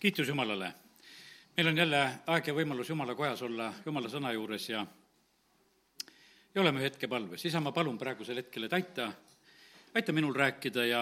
[0.00, 0.74] kiitus Jumalale!
[1.56, 4.84] meil on jälle aeg ja võimalus Jumala kojas olla, Jumala sõna juures ja
[6.54, 7.44] ja oleme hetke palves.
[7.44, 9.08] isa, ma palun praegusel hetkel, et aita,
[9.94, 11.00] aita minul rääkida ja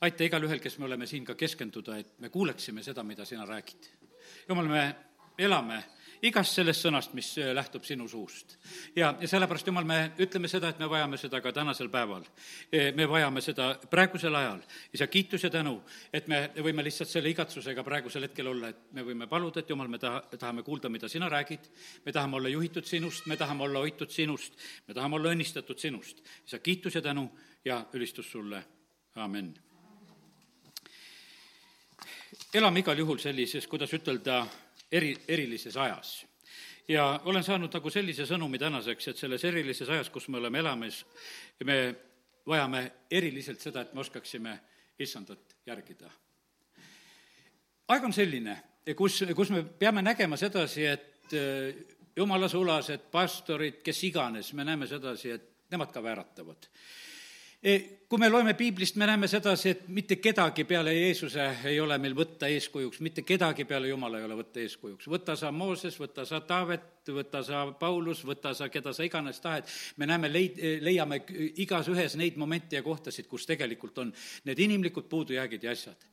[0.00, 3.90] aita igalühel, kes me oleme siin, ka keskenduda, et me kuuleksime seda, mida sina räägid.
[4.48, 4.94] jumal, me
[5.38, 5.82] elame
[6.26, 8.56] igast sellest sõnast, mis äh, lähtub sinu suust.
[8.96, 12.24] ja, ja sellepärast, Jumal, me ütleme seda, et me vajame seda ka tänasel päeval.
[12.72, 14.60] E, me vajame seda praegusel ajal.
[14.92, 15.80] isa, kiitus ja tänu,
[16.12, 19.88] et me võime lihtsalt selle igatsusega praegusel hetkel olla, et me võime paluda, et Jumal,
[19.88, 21.70] me taha, tahame kuulda, mida sina räägid,
[22.04, 26.22] me tahame olla juhitud sinust, me tahame olla hoitud sinust, me tahame olla õnnistatud sinust.
[26.46, 27.30] isa, kiitus ja tänu
[27.64, 28.64] ja ülistus sulle,
[29.16, 29.54] amin
[32.54, 34.40] elame igal juhul sellises, kuidas ütelda,
[34.92, 36.26] eri, erilises ajas.
[36.88, 41.04] ja olen saanud nagu sellise sõnumi tänaseks, et selles erilises ajas, kus me oleme elamas,
[41.64, 41.94] me
[42.46, 44.58] vajame eriliselt seda, et me oskaksime
[44.98, 46.10] issandat järgida.
[47.88, 48.56] aeg on selline,
[48.96, 51.74] kus, kus me peame nägema sedasi, et eh,
[52.16, 56.66] jumala sulased, pastorid, kes iganes, me näeme sedasi, et nemad ka vääratavad
[57.60, 62.14] kui me loeme piiblist, me näeme sedasi, et mitte kedagi peale Jeesuse ei ole meil
[62.16, 65.08] võtta eeskujuks, mitte kedagi peale Jumala ei ole võtta eeskujuks.
[65.12, 69.68] võta sa Mooses, võta sa Taavet, võta sa Paulus, võta sa keda sa iganes tahed,
[69.96, 71.20] me näeme, leid-, leiame
[71.60, 74.14] igas ühes neid momente ja kohtasid, kus tegelikult on
[74.48, 76.08] need inimlikud puudujäägid ja asjad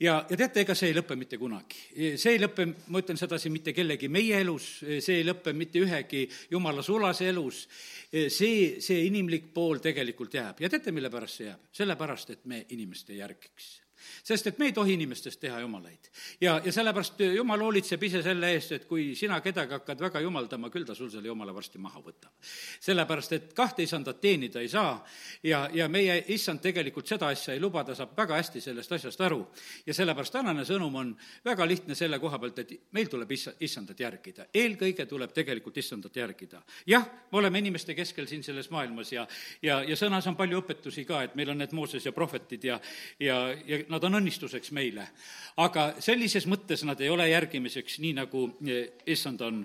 [0.00, 2.16] ja, ja teate, ega see ei lõpe mitte kunagi.
[2.20, 6.24] see ei lõpe, ma ütlen sedasi, mitte kellegi meie elus, see ei lõpe mitte ühegi
[6.50, 7.64] jumala sulase elus,
[8.10, 11.70] see, see inimlik pool tegelikult jääb ja teate, mille pärast see jääb?
[11.74, 13.83] sellepärast, et me inimest ei järgiks
[14.24, 16.08] sest et me ei tohi inimestest teha jumalaid.
[16.40, 20.70] ja, ja sellepärast jumal hoolitseb ise selle eest, et kui sina kedagi hakkad väga jumaldama,
[20.72, 22.32] küll ta sul selle jumala varsti maha võtab.
[22.80, 24.96] sellepärast, et kahte isandat teenida ei saa
[25.44, 29.20] ja, ja meie issand tegelikult seda asja ei luba, ta saab väga hästi sellest asjast
[29.20, 29.42] aru.
[29.86, 31.12] ja sellepärast tänane sõnum on
[31.44, 34.48] väga lihtne selle koha pealt, et meil tuleb issa, issandat järgida.
[34.54, 36.62] eelkõige tuleb tegelikult issandat järgida.
[36.86, 39.26] jah, me oleme inimeste keskel siin selles maailmas ja,
[39.62, 42.80] ja, ja sõnas on palju õpetusi ka, et meil on need Mooses ja prohvetid ja,
[43.20, 43.36] ja,
[43.66, 45.08] ja nad on õnnistuseks meile.
[45.56, 49.60] aga sellises mõttes nad ei ole järgimiseks, nii nagu eh, issand on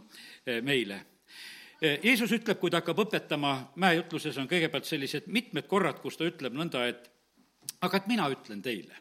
[0.46, 1.02] eh, meile
[1.82, 6.28] eh, Jeesus ütleb, kui ta hakkab õpetama, mäejutluses on kõigepealt sellised mitmed korrad, kus ta
[6.30, 7.10] ütleb nõnda, et
[7.86, 8.96] aga et mina ütlen teile.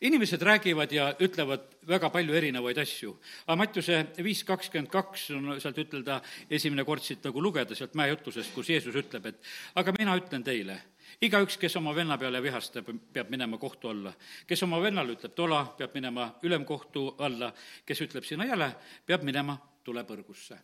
[0.00, 3.16] inimesed räägivad ja ütlevad väga palju erinevaid asju.
[3.46, 8.54] aga Mattiuse viis kakskümmend kaks on sealt ütelda esimene kord siit nagu lugeda sealt mäejutlusest,
[8.54, 9.36] kus Jeesus ütleb, et
[9.74, 10.80] aga mina ütlen teile
[11.20, 14.12] igaüks, kes oma venna peale vihastab, peab minema kohtu alla.
[14.46, 17.52] kes oma vennale ütleb tola, peab minema ülemkohtu alla,
[17.84, 18.72] kes ütleb sina jäle,
[19.06, 20.58] peab minema tulepõrgusse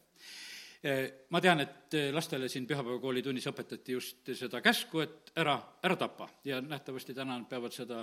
[1.32, 6.28] ma tean, et lastele siin pühapäevakooli tunnis õpetati just seda käsku, et ära, ära tapa
[6.44, 8.03] ja nähtavasti täna nad peavad seda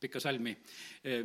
[0.00, 0.52] pikka salmi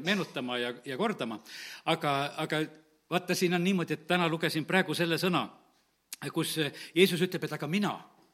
[0.05, 1.41] meenutama ja, ja kordama.
[1.85, 2.61] aga, aga
[3.09, 5.43] vaata, siin on niimoodi, et täna lugesin praegu selle sõna,
[6.33, 6.55] kus
[6.95, 7.91] Jeesus ütleb, et aga mina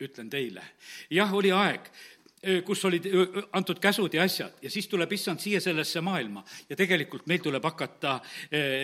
[0.08, 0.64] ütlen teile.
[1.09, 1.90] jah, oli aeg,
[2.66, 3.08] kus olid
[3.56, 7.64] antud käsud ja asjad ja siis tuleb issand siia sellesse maailma ja tegelikult meil tuleb
[7.64, 8.20] hakata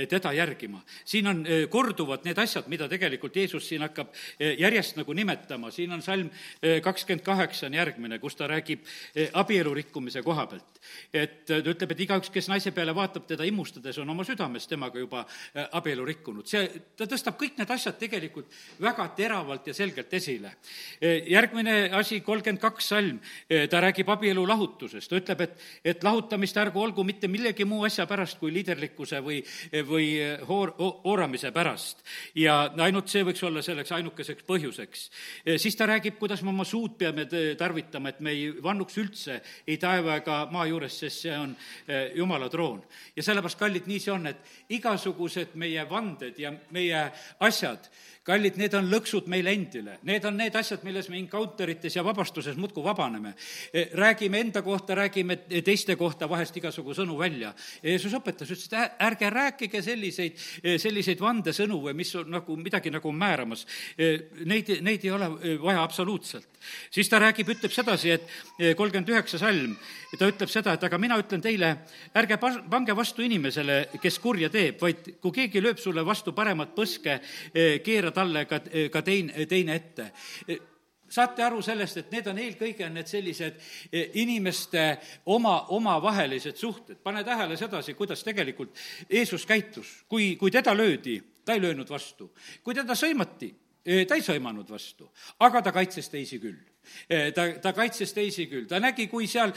[0.09, 0.81] teda järgima.
[1.06, 6.02] siin on korduvad need asjad, mida tegelikult Jeesus siin hakkab järjest nagu nimetama, siin on
[6.02, 6.30] salm
[6.84, 8.86] kakskümmend kaheksa on järgmine, kus ta räägib
[9.34, 10.80] abielu rikkumise koha pealt.
[11.14, 15.00] et ta ütleb, et igaüks, kes naise peale vaatab teda immustades, on oma südames temaga
[15.00, 15.26] juba
[15.72, 16.47] abielu rikkunud.
[16.47, 18.47] see, ta tõstab kõik need asjad tegelikult
[18.81, 20.56] väga teravalt ja selgelt esile.
[21.28, 23.20] järgmine asi, kolmkümmend kaks salm
[23.69, 25.55] ta räägib abielu lahutusest, ta ütleb, et,
[25.93, 29.39] et lahutamist ärgu olgu mitte millegi muu asja pärast kui liiderlikkuse või,
[29.87, 30.09] või
[30.45, 32.03] hoor-, hooramise pärast.
[32.35, 35.05] ja ainult see võiks olla selleks ainukeseks põhjuseks.
[35.45, 37.25] Eh, siis ta räägib, kuidas me oma suud peame
[37.57, 41.55] tarvitama, et me ei vannuks üldse ei taeva ega maa juures, sest see on
[41.87, 42.81] eh, Jumala troon.
[43.16, 47.03] ja sellepärast, kallid, nii see on, et igasugused meie vanded ja meie
[47.39, 47.89] asjad,
[48.28, 52.03] kallid, need on lõksud meile endile, need on need asjad, milles me encounter ites ja
[52.06, 53.34] vabastuses muudkui vabaneme.
[53.74, 57.53] E, räägime enda kohta, räägime teiste kohta vahest igasugu sõnu välja.
[57.84, 62.91] Jeesus õpetas, ütles, et ärge rääkige selliseid, e, selliseid vandesõnu või mis on nagu midagi
[62.93, 63.66] nagu määramas.
[63.97, 64.11] E,
[64.46, 65.32] neid, neid ei ole
[65.64, 66.47] vaja absoluutselt.
[66.91, 69.78] siis ta räägib, ütleb sedasi, et kolmkümmend üheksa salm,
[70.20, 71.70] ta ütleb seda, et aga mina ütlen teile,
[72.20, 77.20] ärge pange vastu inimesele, kes kurja teeb, vaid kui keegi lööb sulle vastu paremat põske,
[77.85, 78.61] keera talle ka,
[78.91, 80.11] ka teine, teine ette
[81.09, 83.57] saate aru sellest, et need on eelkõige need sellised
[83.91, 84.85] eh, inimeste
[85.33, 87.01] oma, omavahelised suhted.
[87.03, 88.75] pane tähele sedasi, kuidas tegelikult
[89.09, 90.03] Jeesus käitus.
[90.07, 92.31] kui, kui teda löödi, ta ei löönud vastu.
[92.63, 93.53] kui teda sõimati,
[93.85, 96.59] eh, ta ei sõimanud vastu, aga ta kaitses teisi küll
[97.36, 99.53] ta, ta kaitses teisi küll, ta nägi, kui seal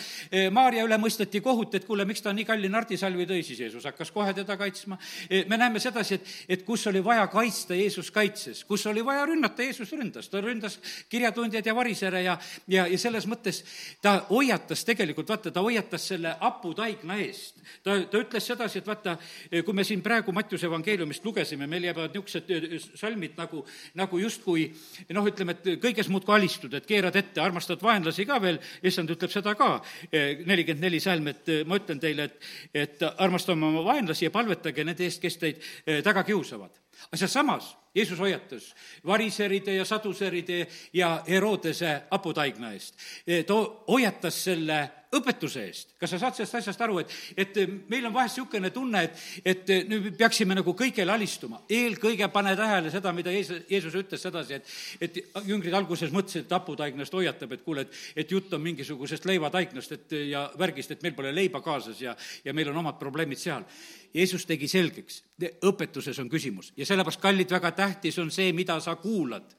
[0.52, 4.12] Maarja üle mõisteti kohut, et kuule, miks ta nii kalli nardisalvi tõi, siis Jeesus hakkas
[4.14, 4.98] kohe teda kaitsma.
[5.48, 9.62] me näeme sedasi, et, et kus oli vaja kaitsta, Jeesus kaitses, kus oli vaja rünnata,
[9.62, 12.38] Jeesus ründas, ta ründas kirjatundjaid ja varisere ja,
[12.68, 13.62] ja, ja selles mõttes
[14.02, 17.60] ta hoiatas tegelikult, vaata, ta hoiatas selle haputaigna eest.
[17.84, 19.16] ta, ta ütles sedasi, et vaata,
[19.64, 23.64] kui me siin praegu Mattiuse evangeeliumist lugesime, meil jäävad niisugused salmid nagu,
[23.98, 24.68] nagu justkui
[25.14, 29.32] noh, ütleme, et kõiges muudkui alistud, et keerad ette, armastad vaenlasi ka veel, issand ütleb
[29.32, 29.74] seda ka,
[30.12, 35.06] nelikümmend neli salm, et ma ütlen teile, et, et armastame oma vaenlasi ja palvetage nende
[35.08, 35.66] eest, kes teid
[36.04, 38.74] taga kiusavad aga sealsamas Jeesus hoiatas
[39.06, 42.94] variseride ja saduseride ja Herodese haputaigna eest.
[43.46, 43.54] ta
[43.88, 45.94] hoiatas selle õpetuse eest.
[46.00, 47.58] kas sa saad sellest asjast aru, et, et
[47.90, 51.62] meil on vahest niisugune tunne, et, et nüüd peaksime nagu kõigele alistuma.
[51.68, 56.56] eelkõige pane tähele seda, mida Jeesus, Jeesus ütles sedasi, et, et jüngrid alguses mõtlesid, et
[56.56, 61.16] haputaignast hoiatab, et kuule, et, et jutt on mingisugusest leivataignast, et ja värgist, et meil
[61.18, 63.66] pole leiba kaasas ja, ja meil on omad probleemid seal.
[64.14, 65.22] Jeesus tegi selgeks,
[65.64, 69.54] õpetuses on küsimus ja sellepärast, kallid, väga tähtis on see, mida sa kuulad.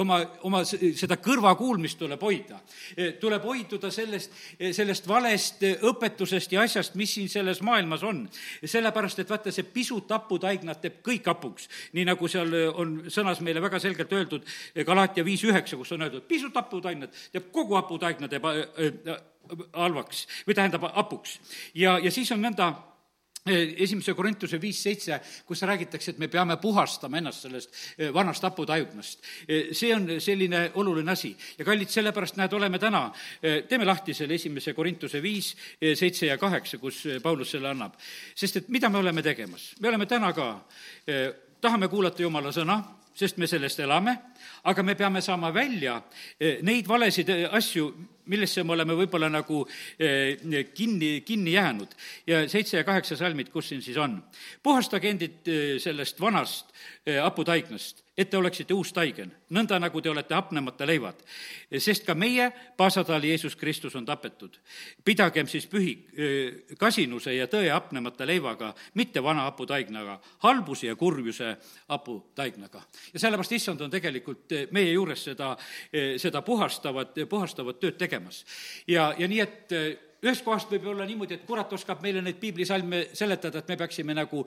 [0.00, 0.18] oma,
[0.48, 2.60] oma seda kõrvakuulmist tuleb hoida.
[3.20, 4.32] tuleb hoiduda sellest,
[4.72, 8.28] sellest valest õpetusest ja asjast, mis siin selles maailmas on.
[8.64, 11.68] sellepärast, et vaata, see pisut haputaignat teeb kõik hapuks.
[11.92, 14.46] nii nagu seal on sõnas meile väga selgelt öeldud,
[14.86, 18.48] Galatia viis üheksa, kus on öeldud, pisut haputaignat teeb kogu haputaigna teeb
[19.72, 21.38] halvaks või tähendab hapuks.
[21.74, 22.72] ja, ja siis on nõnda
[23.46, 27.74] esimese Korintuse viis seitse, kus räägitakse, et me peame puhastama ennast sellest
[28.14, 29.26] vanast haputaignast.
[29.72, 33.08] See on selline oluline asi ja kallid, sellepärast näed, oleme täna,
[33.68, 37.98] teeme lahti selle esimese Korintuse viis, seitse ja kaheksa, kus Paulus selle annab.
[38.34, 39.74] sest et mida me oleme tegemas?
[39.80, 40.64] me oleme täna ka,
[41.60, 42.78] tahame kuulata Jumala sõna,
[43.14, 44.16] sest me sellest elame,
[44.64, 45.98] aga me peame saama välja
[46.62, 47.90] neid valesid asju,
[48.30, 49.62] millesse me oleme võib-olla nagu
[49.98, 50.38] eh,
[50.74, 51.96] kinni, kinni jäänud.
[52.26, 54.22] ja seitse ja kaheksa salmid, kus siin siis on?
[54.62, 56.70] puhastage endid eh, sellest vanast
[57.06, 61.22] eh, haputaignast, et te oleksite uus taigen, nõnda nagu te olete hapnemata leivad.
[61.78, 64.58] sest ka meie, paasataal Jeesus Kristus on tapetud.
[65.04, 65.96] pidagem siis pühi
[66.78, 71.56] kasinuse ja tõe hapnemata leivaga, mitte vana haputaignaga, halbuse ja kurjuse
[71.88, 72.82] haputaignaga.
[73.12, 75.56] ja sellepärast issand on tegelikult meie juures seda,
[76.16, 78.44] seda puhastavat, puhastavat tööd tegemas tegemas.
[78.86, 79.78] ja, ja nii, et
[80.22, 84.14] ühest kohast võib olla niimoodi, et kurat oskab meile neid piiblisalme seletada, et me peaksime
[84.14, 84.44] nagu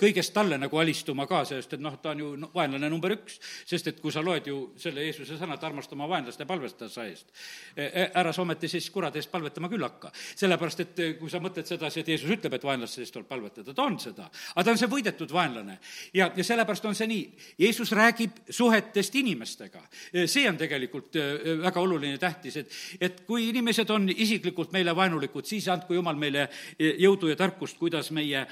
[0.00, 3.38] kõigest talle nagu alistuma ka, sest et noh, ta on ju no, vaenlane number üks.
[3.64, 6.88] sest et kui sa loed ju selle Jeesuse sõna, et armasta oma vaenlast ja palvesta
[6.92, 7.32] sa eest,
[7.76, 10.12] ära sa ometi siis kuradi eest palvetama küll hakka.
[10.34, 13.82] sellepärast, et kui sa mõtled sedasi, et Jeesus ütleb, et vaenlaste eest tuleb palvetada, ta
[13.82, 14.28] on seda.
[14.54, 15.78] aga ta on see võidetud vaenlane.
[16.12, 17.24] ja, ja sellepärast on see nii,
[17.64, 19.80] Jeesus räägib suhetest inimestega.
[20.26, 21.16] see on tegelikult
[21.64, 26.18] väga oluline, tähtis, et, et kui inimesed on isiklikult meile vaenlased, vaenulikud, siis andku Jumal
[26.18, 28.44] meile jõudu ja tarkust, kuidas meie,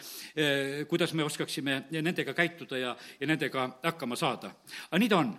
[0.88, 4.54] kuidas me oskaksime nendega käituda ja, ja nendega hakkama saada.
[4.90, 5.32] aga nii ta on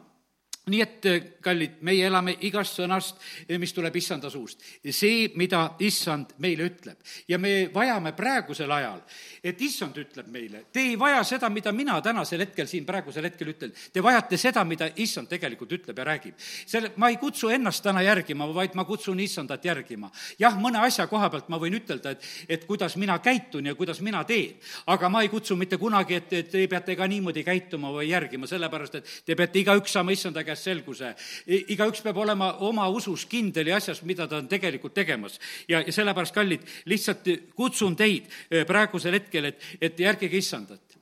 [0.72, 1.08] nii et,
[1.44, 3.18] kallid, meie elame igast sõnast,
[3.60, 4.62] mis tuleb issanda suust.
[4.92, 6.98] see, mida issand meile ütleb.
[7.28, 9.02] ja me vajame praegusel ajal,
[9.44, 13.52] et issand ütleb meile, te ei vaja seda, mida mina tänasel hetkel siin praegusel hetkel
[13.52, 13.74] ütlen.
[13.94, 16.40] Te vajate seda, mida issand tegelikult ütleb ja räägib.
[16.66, 20.12] selle, ma ei kutsu ennast täna järgima, vaid ma kutsun issandat järgima.
[20.40, 24.00] jah, mõne asja koha pealt ma võin ütelda, et, et kuidas mina käitun ja kuidas
[24.02, 24.56] mina teen.
[24.88, 28.48] aga ma ei kutsu mitte kunagi, et, et te peate ka niimoodi käituma või järgima,
[28.48, 31.14] sellepärast et te peate igaüks saama issanda käest käest selguse.
[31.48, 35.40] igaüks peab olema oma usus kindel ja asjas, mida ta on tegelikult tegemas.
[35.68, 40.93] ja, ja sellepärast, kallid, lihtsalt kutsun teid eh, praegusel hetkel, et, et järgige issandat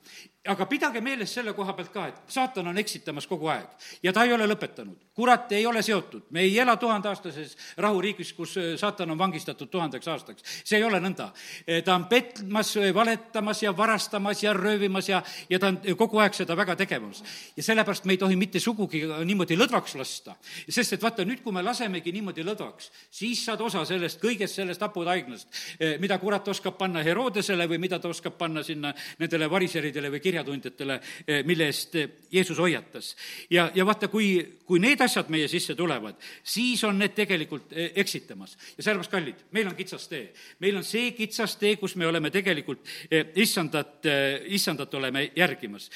[0.49, 3.67] aga pidage meeles selle koha pealt ka, et saatan on eksitamas kogu aeg
[4.01, 4.97] ja ta ei ole lõpetanud.
[5.13, 10.07] kurat ei ole seotud, me ei ela tuhandeaastases rahuriigis, kus äh, saatan on vangistatud tuhandeks
[10.07, 10.43] aastaks.
[10.63, 11.29] see ei ole nõnda.
[11.69, 16.17] Äh, ta on petmas, äh, valetamas ja varastamas ja röövimas ja, ja ta on kogu
[16.17, 17.21] aeg seda väga tegemas.
[17.57, 20.35] ja sellepärast me ei tohi mitte sugugi niimoodi lõdvaks lasta.
[20.69, 24.81] sest et vaata, nüüd, kui me lasemegi niimoodi lõdvaks, siis saad osa sellest, kõigest sellest
[24.81, 25.47] haputaignast,
[25.99, 30.99] mida kurat oskab panna Herodesele või mida ta oskab panna sinna nendele variseridele või kirjatundjatele,
[31.27, 33.15] eh, mille eest eh, Jeesus hoiatas.
[33.49, 37.91] ja, ja vaata, kui, kui need asjad meie sisse tulevad, siis on need tegelikult eh,
[37.99, 38.55] eksitamas.
[38.77, 40.31] ja sellepärast, kallid, meil on kitsas tee.
[40.59, 42.87] meil on see kitsas tee, kus me oleme tegelikult
[43.35, 44.05] issandat,
[44.47, 45.89] issandat oleme järgimas.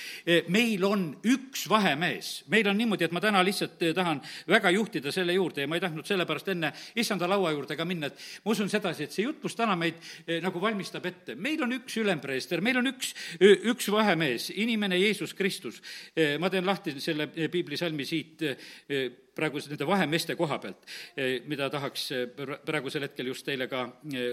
[0.48, 5.34] meil on üks vahemees, meil on niimoodi, et ma täna lihtsalt tahan väga juhtida selle
[5.34, 8.70] juurde ja ma ei tahtnud sellepärast enne issanda laua juurde ka minna, et ma usun
[8.70, 10.02] sedasi, et see jutlus täna meid
[10.44, 11.36] nagu valmistab ette.
[11.36, 15.82] meil on üks ülempreester, meil on üks, üks vahemees, vahemees, inimene Jeesus Kristus.
[16.40, 18.42] ma teen lahti selle piiblisalmi siit
[19.36, 20.86] praegu nende vahemeeste koha pealt,
[21.48, 22.10] mida tahaks
[22.66, 23.86] praegusel hetkel just teile ka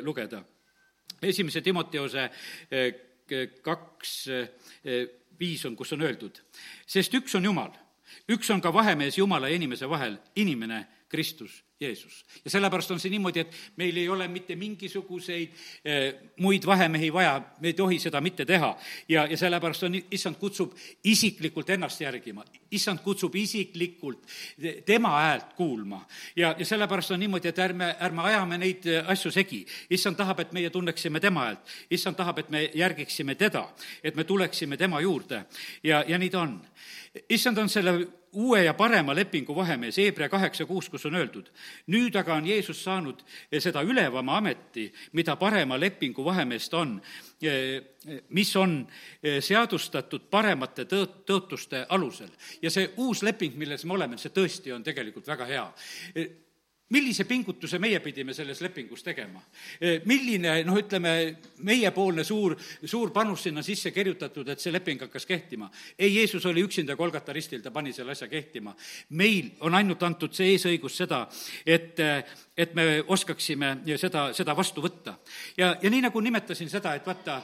[0.02, 0.42] lugeda.
[1.22, 2.30] esimese Timoteose
[3.62, 4.28] kaks
[5.38, 6.40] viis on, kus on öeldud,
[6.86, 7.72] sest üks on Jumal,
[8.28, 12.24] üks on ka vahemees Jumala ja inimese vahel, inimene Kristus Jeesus.
[12.44, 15.50] ja sellepärast on see niimoodi, et meil ei ole mitte mingisuguseid
[15.84, 18.70] eh, muid vahemehi vaja, me ei tohi seda mitte teha.
[19.08, 24.26] ja, ja sellepärast on, issand kutsub isiklikult ennast järgima, issand kutsub isiklikult
[24.86, 26.04] tema häält kuulma.
[26.36, 29.64] ja, ja sellepärast on niimoodi, et ärme, ärme ajame neid eh, asju segi.
[29.90, 33.68] issand tahab, et meie tunneksime tema häält, issand tahab, et me järgiksime teda,
[34.04, 35.44] et me tuleksime tema juurde
[35.82, 36.60] ja, ja nii ta on.
[37.28, 41.50] issand on selle uue ja parema lepingu vahemees, Hebra kaheksa kuus, kus on öeldud,
[41.92, 43.20] nüüd aga on Jeesus saanud
[43.60, 46.94] seda ülevama ameti, mida parema lepingu vahemees ta on,
[48.28, 48.78] mis on
[49.40, 52.30] seadustatud paremate tõot-, tõotuste alusel.
[52.62, 55.66] ja see uus leping, milles me oleme, see tõesti on tegelikult väga hea
[56.92, 59.42] millise pingutuse meie pidime selles lepingus tegema?
[60.08, 61.14] milline, noh, ütleme,
[61.66, 65.70] meiepoolne suur, suur panus sinna sisse kirjutatud, et see leping hakkas kehtima?
[65.98, 68.74] ei, Jeesus oli üksinda Kolgata ristil, ta pani selle asja kehtima.
[69.10, 71.24] meil on ainult antud see eesõigus seda,
[71.66, 71.98] et,
[72.56, 75.16] et me oskaksime seda, seda vastu võtta.
[75.56, 77.42] ja, ja nii, nagu nimetasin seda, et vaata,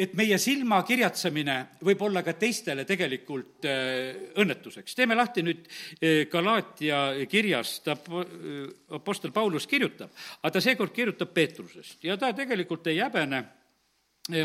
[0.00, 4.96] et meie silmakirjatsemine võib olla ka teistele tegelikult äh, õnnetuseks.
[4.96, 8.10] teeme lahti nüüd äh, Galaatia kirjast, äh,
[8.96, 13.42] Apostel Paulus kirjutab, aga ta seekord kirjutab Peetrusest ja ta tegelikult ei häbene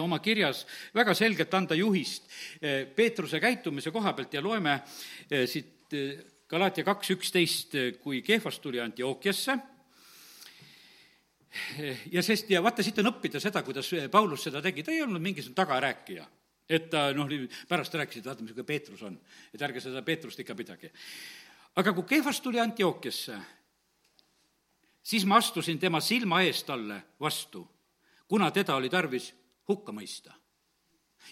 [0.01, 0.63] oma kirjas
[0.95, 2.31] väga selgelt anda juhist
[2.95, 4.79] Peetruse käitumise koha pealt ja loeme
[5.29, 5.93] siit
[6.49, 9.59] Galaatia kaks üksteist, kui Kehvas tuli Antiookiasse
[12.15, 15.23] ja sest, ja vaata, siit on õppida seda, kuidas Paulus seda tegi, ta ei olnud
[15.23, 16.27] mingisugune tagarääkija.
[16.69, 17.29] et ta noh,
[17.69, 19.19] pärast rääkisid, vaata, missugune Peetrus on,
[19.53, 20.91] et ärge seda Peetrust ikka pidage.
[21.75, 23.37] aga kui Kehvas tuli Antiookiasse,
[25.03, 27.67] siis ma astusin tema silma ees talle vastu,
[28.27, 29.33] kuna teda oli tarvis
[29.67, 30.33] hukka mõista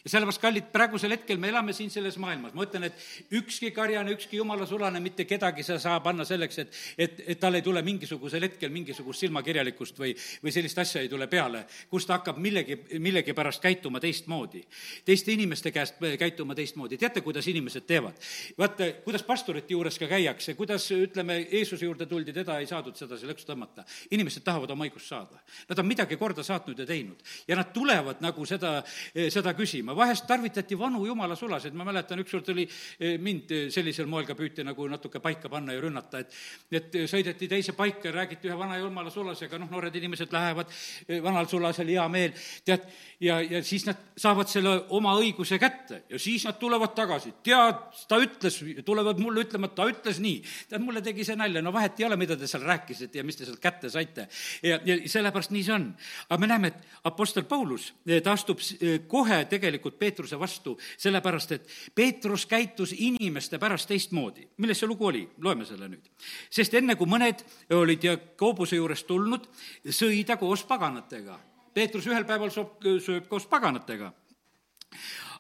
[0.03, 4.13] ja sellepärast, kallid, praegusel hetkel me elame siin selles maailmas, ma ütlen, et ükski karjane,
[4.17, 7.81] ükski jumala sulane, mitte kedagi sa saa panna selleks, et et, et tal ei tule
[7.85, 12.77] mingisugusel hetkel mingisugust silmakirjalikkust või, või sellist asja ei tule peale, kus ta hakkab millegi,
[13.00, 14.63] millegipärast käituma teistmoodi.
[15.05, 18.19] teiste inimeste käest käituma teistmoodi, teate, kuidas inimesed teevad?
[18.57, 23.27] vaata, kuidas pastorite juures ka käiakse, kuidas, ütleme, Jeesuse juurde tuldi, teda ei saadud sedasi
[23.29, 23.85] lõksu tõmmata.
[24.12, 25.41] inimesed tahavad oma õigust saada.
[25.69, 28.83] Nad on midagi korda saatnud ja teinud ja nad tulevad nagu seda,
[29.29, 32.63] seda küsima küsima, vahest tarvitati vanu jumala sulasid, ma mäletan, ükskord oli
[32.99, 36.33] eh, mind eh, sellisel moel ka püüti nagu natuke paika panna ja rünnata, et
[36.71, 40.71] et sõideti teise paika ja räägiti ühe vana jumala sulasega, noh, noored inimesed lähevad,
[41.07, 42.33] eh, vanal sulasel hea meel,
[42.65, 42.85] tead,
[43.19, 47.83] ja, ja siis nad saavad selle oma õiguse kätte ja siis nad tulevad tagasi, tead,
[48.07, 50.41] ta ütles, tulevad mulle ütlema, et ta ütles nii.
[50.69, 53.39] tead, mulle tegi see nalja, no vahet ei ole, mida te seal rääkisite ja mis
[53.39, 54.27] te sealt kätte saite.
[54.63, 55.91] ja, ja sellepärast nii see on.
[56.29, 57.91] aga me näeme, et Apostel Paulus,
[58.23, 58.61] ta astub
[59.07, 64.47] kohe tegelikult tegelikult Peetruse vastu, sellepärast et Peetrus käitus inimeste pärast teistmoodi.
[64.57, 65.27] milles see lugu oli?
[65.41, 66.09] loeme selle nüüd.
[66.49, 69.49] sest enne, kui mõned olid Jakobuse juurest tulnud,
[69.89, 71.39] sõi ta koos paganatega.
[71.73, 74.13] Peetrus ühel päeval soob, sööb koos paganatega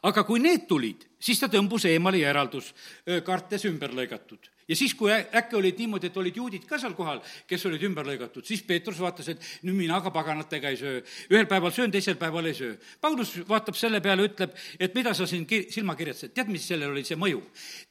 [0.03, 2.73] aga kui need tulid, siis ta tõmbus eemale ja eraldus,
[3.25, 7.21] kartes ümber lõigatud ja siis, kui äkki olid niimoodi, et olid juudid ka seal kohal,
[7.47, 11.01] kes olid ümber lõigatud, siis Peetrus vaatas, et nüüd mina ka paganatega ei söö.
[11.31, 12.77] ühel päeval söön, teisel päeval ei söö.
[13.01, 16.91] Paulus vaatab selle peale, ütleb, et mida sa siin ki-, silma kirjatasid, tead, mis sellel
[16.91, 17.43] oli see mõju?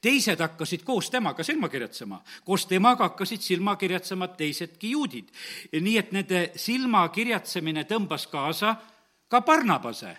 [0.03, 5.31] teised hakkasid koos temaga silma kirjatsema, koos temaga hakkasid silma kirjatsema teisedki juudid.
[5.73, 8.77] nii et nende silma kirjatsemine tõmbas kaasa
[9.29, 10.17] ka Barnabase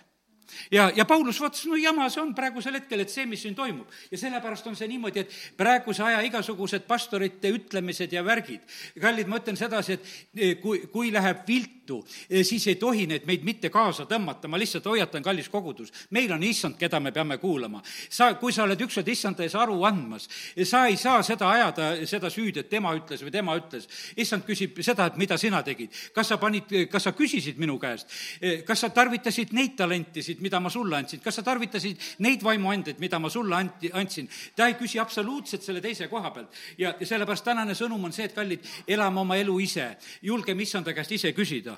[0.70, 3.90] ja, ja Paulus vaatas, no jama see on praegusel hetkel, et see, mis siin toimub.
[4.10, 8.64] ja sellepärast on see niimoodi, et praeguse aja igasugused pastorite ütlemised ja värgid,
[9.00, 13.26] kallid, ma ütlen sedasi, et eh, kui, kui läheb viltu, eh, siis ei tohi need
[13.28, 17.38] meid mitte kaasa tõmmata, ma lihtsalt hoiatan, kallis kogudus, meil on issand, keda me peame
[17.42, 17.82] kuulama.
[18.08, 20.28] sa, kui sa oled ükskord issanda ees aru andmas,
[20.64, 23.88] sa ei saa seda ajada, seda süüd, et tema ütles või tema ütles.
[24.16, 25.90] issand küsib seda, et mida sina tegid.
[26.14, 28.06] kas sa panid, kas sa küsisid minu käest,
[28.40, 33.00] eh, kas sa tarvitasid neid talentisid, mida ma sulle andsin, kas sa tarvitasid neid vaimuandeid,
[33.02, 34.28] mida ma sulle anti, andsin?
[34.56, 36.54] ta ei küsi absoluutselt selle teise koha pealt.
[36.78, 39.88] ja, ja sellepärast tänane sõnum on see, et kallid, elame oma elu ise,
[40.22, 41.76] julgeme issanda käest ise küsida.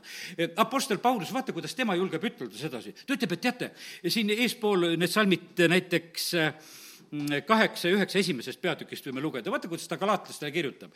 [0.63, 3.71] Apostel Paulus, vaata, kuidas tema julgeb ütelda sedasi, ta ütleb, et teate,
[4.11, 6.86] siin eespool need salmid näiteks mm,
[7.47, 10.93] kaheksa ja üheksa esimesest peatükist võime lugeda, vaata, kuidas ta galaatlastele kirjutab.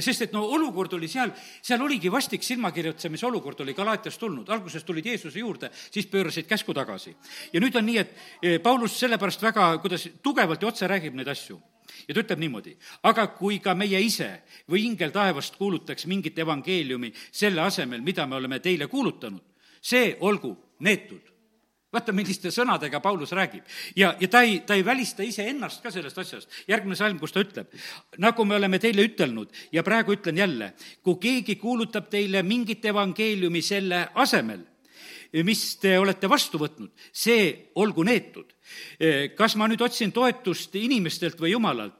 [0.00, 4.84] sest et no olukord oli seal, seal oligi vastik silmakirjutamise olukord oli Galaatias tulnud, alguses
[4.84, 7.16] tulid Jeesuse juurde, siis pöörasid käsku tagasi.
[7.52, 11.28] ja nüüd on nii, et eh, Paulus sellepärast väga, kuidas tugevalt ja otse räägib neid
[11.28, 11.60] asju
[12.08, 14.30] ja ta ütleb niimoodi, aga kui ka meie ise
[14.70, 19.42] või ingel taevast kuulutaks mingit evangeeliumi selle asemel, mida me oleme teile kuulutanud,
[19.80, 21.29] see olgu neetud
[21.92, 23.64] vaata, milliste sõnadega Paulus räägib.
[23.96, 26.48] ja, ja ta ei, ta ei välista iseennast ka sellest asjast.
[26.68, 27.70] järgmine salm, kus ta ütleb,
[28.18, 33.62] nagu me oleme teile ütelnud ja praegu ütlen jälle, kui keegi kuulutab teile mingit evangeeliumi
[33.62, 34.62] selle asemel,
[35.46, 38.54] mis te olete vastu võtnud, see olgu neetud.
[39.36, 41.99] kas ma nüüd otsin toetust inimestelt või jumalalt?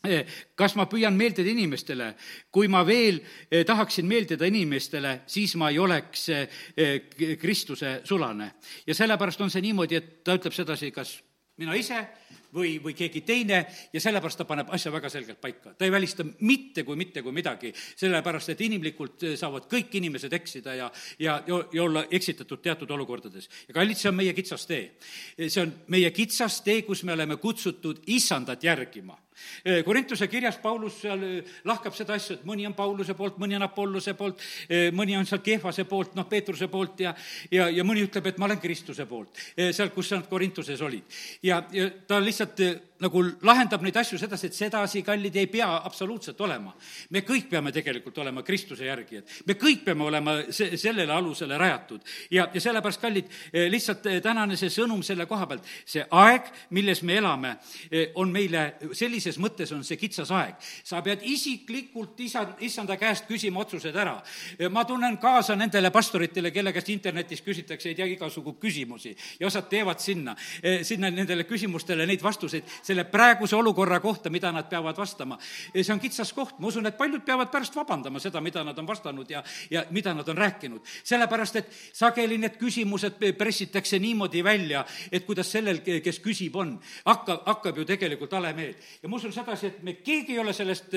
[0.00, 0.24] Eh,
[0.56, 2.14] kas ma püüan meeldida inimestele,
[2.48, 6.54] kui ma veel eh, tahaksin meeldida inimestele, siis ma ei oleks eh,
[7.36, 8.54] Kristuse sulane.
[8.86, 11.18] ja sellepärast on see niimoodi, et ta ütleb sedasi, kas
[11.60, 12.00] mina ise
[12.56, 13.60] või, või keegi teine
[13.92, 15.74] ja sellepärast ta paneb asja väga selgelt paika.
[15.76, 20.80] ta ei välista mitte kui mitte kui midagi, sellepärast et inimlikult saavad kõik inimesed eksida
[20.80, 23.50] ja, ja, ja olla eksitatud teatud olukordades.
[23.68, 24.96] ja kallid, see on meie kitsas tee.
[25.46, 29.18] see on meie kitsas tee, kus me oleme kutsutud issandat järgima
[29.84, 31.24] Korintuse kirjas Paulus seal
[31.68, 34.42] lahkab seda asja, et mõni on Pauluse poolt, mõni on Apollose poolt,
[34.96, 37.14] mõni on seal Kehvase poolt, noh, Peetruse poolt ja,
[37.50, 41.20] ja, ja mõni ütleb, et ma olen Kristuse poolt, seal, kus nad Korintuses olid.
[41.42, 42.62] ja, ja ta lihtsalt
[43.00, 46.74] nagu lahendab neid asju sedasi, et sedasi, kallid, ei pea absoluutselt olema.
[47.10, 49.24] me kõik peame tegelikult olema Kristuse järgijad.
[49.46, 52.00] me kõik peame olema se-, sellele alusele rajatud.
[52.30, 56.50] ja, ja sellepärast, kallid, eh, lihtsalt eh, tänane see sõnum selle koha pealt, see aeg,
[56.70, 57.56] milles me elame,
[57.90, 60.54] eh, on meile, sellises mõttes on see kitsas aeg.
[60.84, 64.20] sa pead isiklikult isa, issanda käest küsima otsused ära.
[64.70, 69.68] ma tunnen kaasa nendele pastoritele, kelle käest internetis küsitakse, ei tea, igasugu küsimusi ja osad
[69.68, 70.36] teevad sinna,
[70.82, 75.38] sinna nendele küsimustele neid vastuseid selle praeguse olukorra kohta, mida nad peavad vastama.
[75.74, 78.86] see on kitsas koht, ma usun, et paljud peavad pärast vabandama seda, mida nad on
[78.88, 80.80] vastanud ja, ja mida nad on rääkinud.
[81.04, 86.78] sellepärast, et sageli need küsimused pressitakse niimoodi välja, et kuidas sellel, kes küsib, on.
[87.04, 88.74] hakkab, hakkab ju tegelikult hale meel.
[89.02, 90.96] ja ma usun sedasi, et me keegi ei ole sellest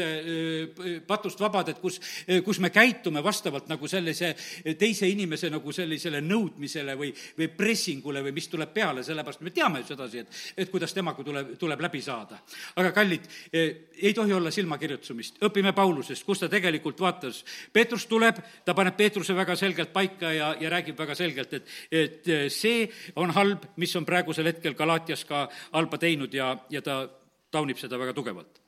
[1.08, 2.00] patust vabad, et kus,
[2.46, 4.34] kus me käitume vastavalt nagu sellise
[4.80, 9.84] teise inimese nagu sellisele nõudmisele või, või pressingule või mis tuleb peale, sellepärast me teame
[9.84, 12.40] ju sedasi, et, et kuidas temaga tuleb, tuleb läbi saada.
[12.76, 17.44] aga kallid, eh, ei tohi olla silmakirjutamist, õpime Paulusest, kus ta tegelikult vaatas.
[17.74, 22.28] Peetrus tuleb, ta paneb Peetruse väga selgelt paika ja, ja räägib väga selgelt, et, et
[22.28, 27.04] eh, see on halb, mis on praegusel hetkel Galatias ka halba teinud ja, ja ta
[27.52, 28.63] taunib seda väga tugevalt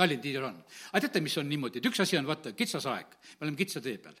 [0.00, 0.56] kallid nii on.
[0.92, 3.82] aga teate, mis on niimoodi, et üks asi on vaata, kitsas aeg, me oleme kitsa
[3.84, 4.16] tee peal.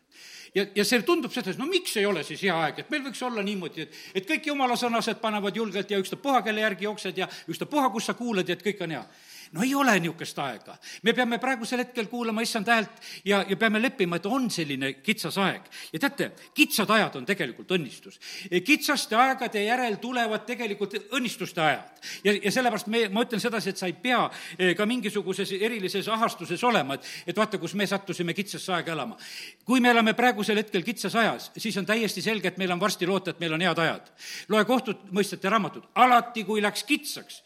[0.54, 3.22] ja, ja see tundub selles, no miks ei ole siis hea aeg, et meil võiks
[3.26, 7.28] olla niimoodi, et, et kõik jumala sõnased panevad julgelt ja ükstapuha, kelle järgi jooksed ja
[7.48, 9.04] ükstapuha, kus sa kuulad ja et kõik on hea
[9.52, 10.76] no ei ole niisugust aega.
[11.02, 15.38] me peame praegusel hetkel kuulama issand häält ja, ja peame leppima, et on selline kitsas
[15.38, 15.66] aeg.
[15.92, 18.20] ja teate, kitsad ajad on tegelikult õnnistus.
[18.64, 22.02] kitsaste aegade järel tulevad tegelikult õnnistuste ajad.
[22.24, 24.22] ja, ja sellepärast me, ma ütlen sedasi, et sa ei pea
[24.58, 29.18] eh, ka mingisuguses erilises ahastuses olema, et, et vaata, kus me sattusime kitsasse aega elama.
[29.64, 33.06] kui me elame praegusel hetkel kitsas ajas, siis on täiesti selge, et meil on varsti
[33.06, 34.12] loota, et meil on head ajad.
[34.48, 37.42] loe kohtumõistjate raamatut, alati kui läks kitsaks,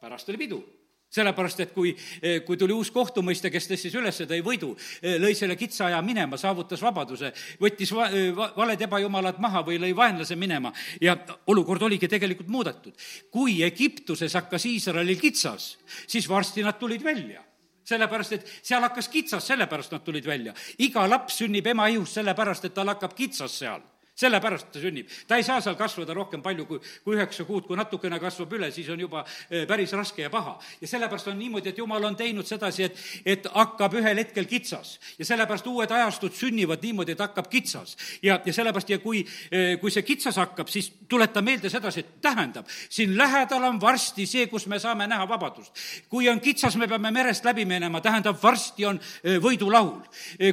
[0.00, 0.75] pärast oli pidu
[1.16, 5.34] sellepärast, et kui, eh, kui tuli uus kohtumõiste, kes tõstis üles, tõi võidu, eh, lõi
[5.38, 10.36] selle kitsa aja minema, saavutas vabaduse, võttis va-, eh, valed ebajumalad maha või lõi vaenlase
[10.36, 12.94] minema ja olukord oligi tegelikult muudetud.
[13.30, 15.76] kui Egiptuses hakkas Iisraelil kitsas,
[16.06, 17.42] siis varsti nad tulid välja
[17.86, 20.54] sellepärast, et seal hakkas kitsas, sellepärast nad tulid välja.
[20.78, 23.82] iga laps sünnib ema ihust sellepärast, et tal hakkab kitsas seal
[24.16, 25.08] sellepärast ta sünnib.
[25.28, 28.70] ta ei saa seal kasvada rohkem palju kui, kui üheksa kuud, kui natukene kasvab üle,
[28.72, 30.56] siis on juba eh, päris raske ja paha.
[30.80, 34.96] ja sellepärast on niimoodi, et jumal on teinud sedasi, et, et hakkab ühel hetkel kitsas.
[35.18, 37.96] ja sellepärast uued ajastud sünnivad niimoodi, et hakkab kitsas.
[38.22, 42.16] ja, ja sellepärast ja kui, eh, kui see kitsas hakkab, siis tuleta meelde sedasi, et
[42.24, 45.76] tähendab, siin lähedal on varsti see, kus me saame näha vabadust.
[46.08, 50.00] kui on kitsas, me peame merest läbi minema, tähendab, varsti on eh, võidulaul.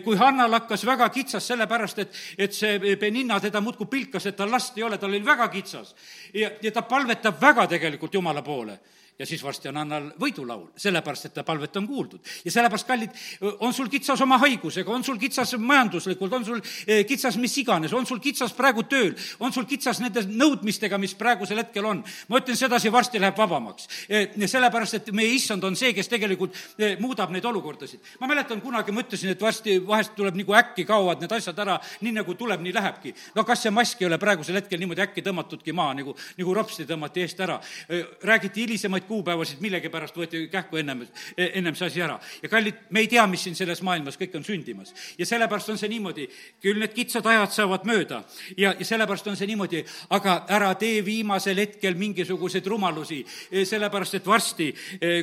[0.03, 4.51] kui Hannal hakkas väga kitsas, sellepärast et, et see Beninna teda muudkui pilkas, et tal
[4.51, 5.95] last ei ole, tal oli väga kitsas.
[6.33, 8.79] ja, ja ta palvetab väga tegelikult Jumala poole
[9.19, 12.19] ja siis varsti on Annal võidulaul, sellepärast et ta palvet on kuuldud.
[12.45, 13.11] ja sellepärast, kallid,
[13.59, 17.93] on sul kitsas oma haigusega, on sul kitsas majanduslikult, on sul eh, kitsas mis iganes,
[17.93, 22.03] on sul kitsas praegu tööl, on sul kitsas nende nõudmistega, mis praegusel hetkel on.
[22.27, 23.87] ma ütlen sedasi, varsti läheb vabamaks.
[24.09, 28.01] Eh, sellepärast, et meie issand on see, kes tegelikult eh, muudab neid olukordasid.
[28.19, 31.77] ma mäletan, kunagi ma ütlesin, et varsti vahest tuleb nagu äkki kaovad need asjad ära,
[32.01, 33.13] nii nagu tuleb, nii lähebki.
[33.35, 36.89] no kas see mask ei ole praegusel hetkel niimoodi äkki tõmmatudki maha, nagu, nagu ropsti
[36.89, 37.59] tõmmati eest ära.
[38.23, 41.05] räägiti hilisemaid kuupäevasid millegipärast võeti kähku ennem,
[41.37, 42.19] ennem see asi ära.
[42.41, 44.93] ja kallid, me ei tea, mis siin selles maailmas kõik on sündimas.
[45.17, 46.27] ja sellepärast on see niimoodi,
[46.63, 48.23] küll need kitsad ajad saavad mööda
[48.57, 49.83] ja, ja sellepärast on see niimoodi,
[50.15, 53.21] aga ära tee viimasel hetkel mingisuguseid rumalusi,
[53.51, 54.69] sellepärast et varsti,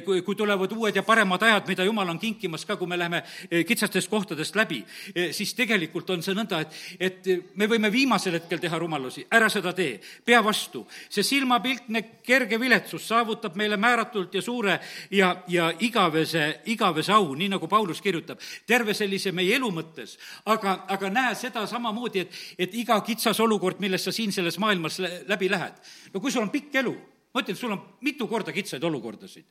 [0.04, 3.22] kui, kui tulevad uued ja paremad ajad, mida jumal on kinkimas ka, kui me läheme
[3.66, 4.82] kitsastest kohtadest läbi,
[5.36, 9.72] siis tegelikult on see nõnda, et, et me võime viimasel hetkel teha rumalusi, ära seda
[9.76, 10.86] tee, pea vastu.
[11.08, 14.78] see silmapiltne kerge viletsus saavutab meile määratult ja suure
[15.10, 20.16] ja, ja igavese, igavese au, nii nagu Paulus kirjutab, terve sellise meie elu mõttes,
[20.50, 25.00] aga, aga näe seda samamoodi, et, et iga kitsas olukord, millest sa siin selles maailmas
[25.28, 25.80] läbi lähed,
[26.14, 26.96] no kui sul on pikk elu,
[27.30, 29.44] ma ütlen, sul on mitu korda kitsaid olukordasid.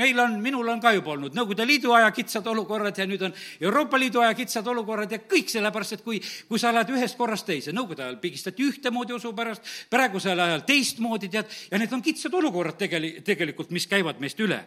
[0.00, 3.34] meil on, minul on ka juba olnud Nõukogude Liidu aja kitsad olukorrad ja nüüd on
[3.60, 7.44] Euroopa Liidu aja kitsad olukorrad ja kõik sellepärast, et kui, kui sa lähed ühest korrast
[7.46, 12.32] teise, Nõukogude ajal pigistati ühtemoodi usu pärast, praegusel ajal teistmoodi, tead, ja need on kitsad
[12.40, 14.62] olukorrad tegeli-, tegelikult, mis käivad meist üle.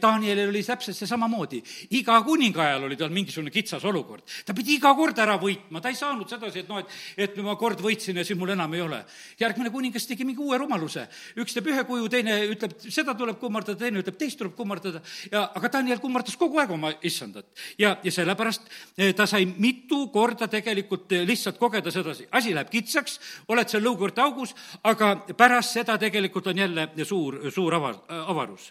[0.00, 1.60] Danielil oli täpselt see samamoodi.
[2.00, 4.24] iga kuninga ajal oli tal mingisugune kitsas olukord.
[4.46, 6.96] ta pidi iga kord ära võitma, ta ei saanud sedasi, et noh, et,
[7.28, 9.04] et ma kord võitsin ja siis mul enam ei ole.
[9.40, 11.04] järgmine kuningas tegi mingi uue rumaluse.
[11.36, 15.00] üks ütleb ühe kuju, teine ütleb, seda tuleb kummardada, teine ütleb, teist tuleb kummardada
[15.32, 17.46] ja aga Daniel kummardas kogu aeg oma issandat.
[17.78, 22.70] ja, ja sellepärast eh, ta sai mitu korda tegelikult eh, lihtsalt kogeda sedasi, asi läheb
[22.70, 23.18] kitsaks,
[23.48, 28.70] oled seal lõukuurte augus, aga pärast seda tegelikult on jälle suur, suur ava, avarus.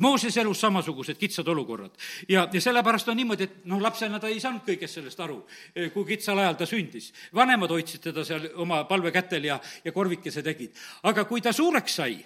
[0.00, 1.96] Mooses elus samasugused kitsad olukorrad
[2.28, 5.40] ja, ja sellepärast on niimoodi, et noh, lapsena ta ei saanud kõigest sellest aru,
[5.74, 7.12] eh, kui kitsal ajal ta sündis.
[7.34, 10.76] vanemad hoidsid teda seal oma palvekätel ja, ja korvikese tegid.
[11.02, 12.16] aga kui ta suureks sai,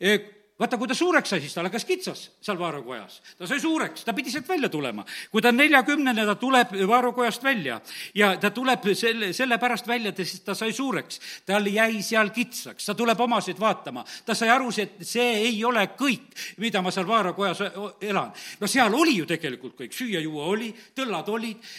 [0.00, 3.20] eh, vaata, kui ta suureks sai, siis ta hakkas kitsas seal Vaaro kojas.
[3.38, 5.04] ta sai suureks, ta pidi sealt välja tulema.
[5.30, 7.80] kui ta on neljakümnene, ta tuleb Vaaro kojast välja
[8.14, 11.20] ja ta tuleb selle, sellepärast välja, sest ta sai suureks.
[11.46, 14.04] tal jäi seal kitsaks, ta tuleb omasid vaatama.
[14.26, 17.62] ta sai aru, et see ei ole kõik, mida ma seal Vaaro kojas
[18.00, 18.32] elan.
[18.60, 21.72] no seal oli ju tegelikult kõik, süüa-juua oli, tõllad olid,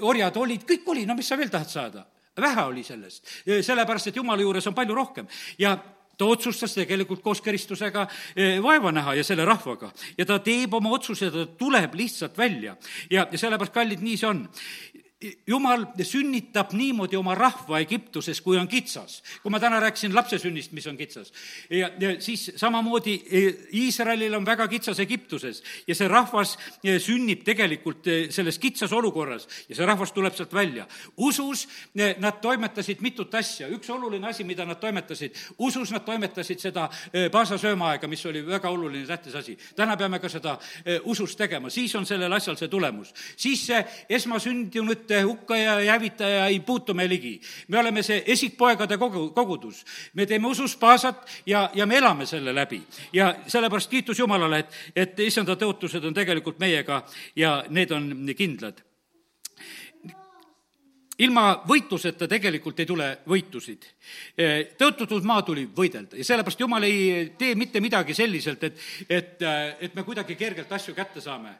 [0.00, 2.06] orjad olid, kõik oli, no mis sa veel tahad saada?
[2.38, 3.24] vähe oli sellest,
[3.66, 5.26] sellepärast et jumala juures on palju rohkem
[5.58, 5.72] ja
[6.18, 9.92] ta otsustas tegelikult koos Kristusega eh, vaeva näha ja selle rahvaga.
[10.18, 12.76] ja ta teeb oma otsuse, ta tuleb lihtsalt välja.
[13.10, 14.48] ja, ja sellepärast, kallid, nii see on
[15.46, 19.22] jumal sünnitab niimoodi oma rahva Egiptuses, kui on kitsas.
[19.42, 21.32] kui ma täna rääkisin lapse sünnist, mis on kitsas.
[21.70, 23.40] ja, ja siis samamoodi e,
[23.72, 26.54] Iisraelil on väga kitsas Egiptuses ja see rahvas
[26.84, 30.86] e, sünnib tegelikult e, selles kitsas olukorras ja see rahvas tuleb sealt välja.
[31.16, 36.88] usus nad toimetasid mitut asja, üks oluline asi, mida nad toimetasid, usus nad toimetasid seda
[37.32, 39.58] Paasa söömaaega, mis oli väga oluline, tähtis asi.
[39.76, 40.58] täna peame ka seda
[41.04, 43.14] usus tegema, siis on sellel asjal see tulemus.
[43.36, 47.40] siis see esmasündinud et hukka ja hävitaja ei puutu me ligi.
[47.68, 49.84] me oleme see esikpoegade kogu, kogudus.
[50.14, 52.82] me teeme usus paasat ja, ja me elame selle läbi.
[53.12, 57.02] ja sellepärast kiitus Jumalale, et, et issanda tõotused on tegelikult meiega
[57.36, 58.87] ja need on kindlad
[61.24, 63.86] ilma võitluseta tegelikult ei tule võitusid.
[64.78, 68.78] tõotatud maa tuli võidelda ja sellepärast Jumal ei tee mitte midagi selliselt, et,
[69.08, 69.42] et,
[69.80, 71.56] et me kuidagi kergelt asju kätte saame.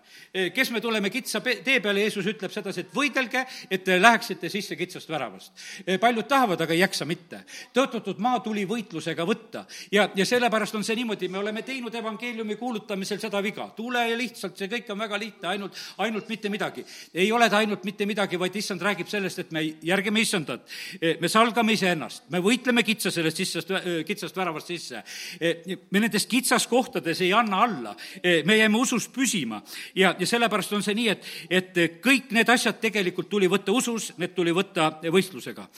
[0.55, 4.77] kes me tuleme kitsa tee peale, Jeesus ütleb sedasi, et võidelge, et te läheksite sisse
[4.77, 5.53] kitsast väravast.
[6.01, 7.43] paljud tahavad, aga ei jaksa mitte.
[7.75, 12.57] tõotatud maa tuli võitlusega võtta ja, ja sellepärast on see niimoodi, me oleme teinud evangeeliumi
[12.57, 13.69] kuulutamisel seda viga.
[13.77, 16.87] tule ja lihtsalt, see kõik on väga lihtne, ainult, ainult mitte midagi.
[17.15, 20.67] ei ole ta ainult mitte midagi, vaid issand räägib sellest, et et me järgime issandat,
[21.01, 25.03] eh, me salgame iseennast, me võitleme kitsa sellest sissast, eh, kitsast väravast sisse.
[25.41, 27.97] Eh, me nendes kitsaskohtades ei anna alla,
[28.45, 29.63] me jääme usus püsima.
[29.95, 34.13] Ja, ja sellepärast on see nii, et, et kõik need asjad tegelikult tuli võtta usus,
[34.19, 35.69] need tuli võtta võistlusega.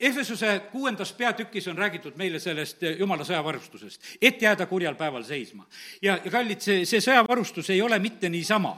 [0.00, 5.64] Ehvesuse kuuendas peatükis on räägitud meile sellest jumala sõjavarustusest, et jääda kurjal päeval seisma.
[6.02, 8.74] ja, ja kallid, see, see sõjavarustus ei ole mitte niisama,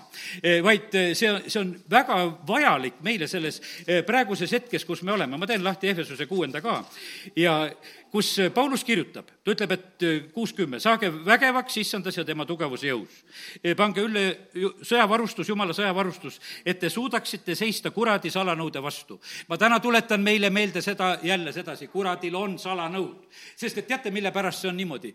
[0.62, 3.60] vaid see, see on väga vajalik meile selles
[4.02, 5.36] praeguses hetkes, kus me oleme.
[5.36, 6.84] ma teen lahti Ehvesuse kuuenda ka
[7.36, 7.70] ja
[8.10, 13.22] kus Paulus kirjutab, ta ütleb, et kuuskümmend, saage vägevaks issandas ja tema tugevuse jõus.
[13.76, 14.24] pange üle
[14.86, 19.20] sõjavarustus, jumala sõjavarustus, et te suudaksite seista kuradi salanõude vastu.
[19.48, 23.28] ma täna tuletan meile meelde seda jälle sedasi, kuradil on salanõud.
[23.56, 25.14] sest et teate, mille pärast see on niimoodi?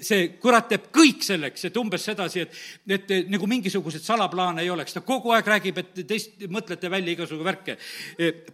[0.00, 2.54] see kurat teeb kõik selleks, et umbes sedasi, et,
[2.88, 7.44] et nagu mingisuguseid salaplaane ei oleks, ta kogu aeg räägib, et teist mõtlete välja igasugu
[7.44, 7.78] värke.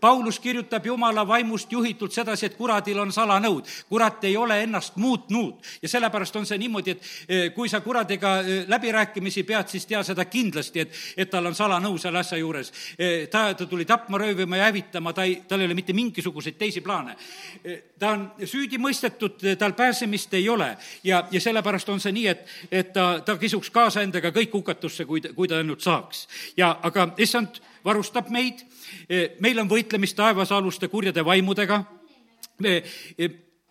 [0.01, 5.55] Paulus kirjutab jumala vaimust juhitult sedasi, et kuradil on salanõud kurat ei ole ennast muutnud
[5.83, 10.03] ja sellepärast on see niimoodi, et eh, kui sa kuradiga eh, läbirääkimisi pead, siis tea
[10.07, 12.73] seda kindlasti, et, et tal on salanõu selle asja juures.
[12.99, 16.59] Eh, ta, ta tuli tapma, röövima ja hävitama, ta ei, tal ei ole mitte mingisuguseid
[16.59, 17.17] teisi plaane.
[17.99, 22.47] ta on süüdi mõistetud, tal pääsemist ei ole ja, ja sellepärast on see nii, et,
[22.71, 26.27] et ta, ta kisuks kaasa endaga kõik hukatusse, kui, kui ta ainult saaks.
[26.57, 28.65] ja aga issand varustab meid,
[29.41, 31.83] meil on võitlemist taevasaluste kurjade vaimudega,
[32.59, 32.83] me,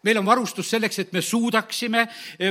[0.04, 2.08] meil on varustus selleks, et me suudaksime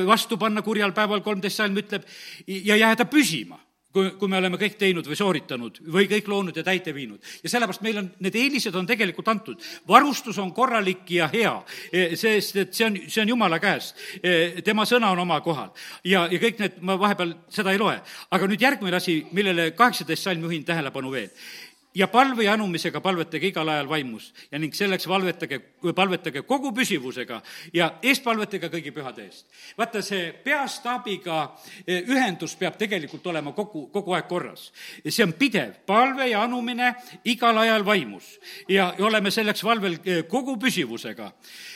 [0.06, 2.08] vastu panna kurjal päeval, kolmteist salm ütleb,
[2.46, 3.60] ja jääda püsima
[3.92, 7.20] kui, kui me oleme kõik teinud või sooritanud või kõik loonud ja täite viinud.
[7.42, 9.60] ja sellepärast meil on, need eelised on tegelikult antud.
[9.88, 11.54] varustus on korralik ja hea,
[12.16, 13.92] sest et see on, see on jumala käes.
[14.64, 15.72] tema sõna on oma kohal.
[16.04, 17.98] ja, ja kõik need, ma vahepeal seda ei loe.
[18.30, 21.30] aga nüüd järgmine asi, millele kaheksateist salm juhin tähelepanu veel
[21.94, 25.58] ja palve ja anumisega palvetage igal ajal vaimus ja ning selleks valvetage,
[25.94, 27.40] palvetage kogu püsivusega
[27.74, 29.46] ja eestpalvetage kõigi pühade eest.
[29.78, 31.42] vaata, see peastaabiga
[31.86, 34.70] eh, ühendus peab tegelikult olema kogu, kogu aeg korras.
[35.08, 40.24] see on pidev palve ja anumine igal ajal vaimus ja, ja oleme selleks valvel eh,
[40.28, 41.32] kogu püsivusega.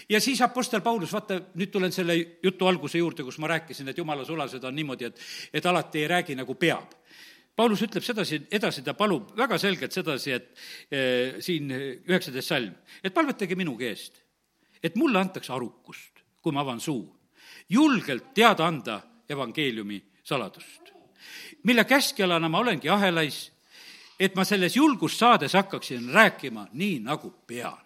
[0.08, 3.98] ja siis Apostel Paulus, vaata, nüüd tulen selle jutu alguse juurde, kus ma rääkisin, et
[3.98, 5.20] jumala sulased on niimoodi, et,
[5.52, 6.94] et alati ei räägi nagu peab
[7.56, 10.48] Paulus ütleb sedasi, edasi ta palub väga selgelt sedasi, et
[10.92, 14.20] eh, siin üheksateist salm, et palvetage minugi eest,
[14.82, 17.06] et mulle antakse arukust, kui ma avan suu,
[17.72, 20.92] julgelt teada anda evangeeliumi saladust,
[21.64, 23.40] mille käskjalana ma olengi ahelais,
[24.20, 27.85] et ma selles julgust saades hakkaksin rääkima nii, nagu pean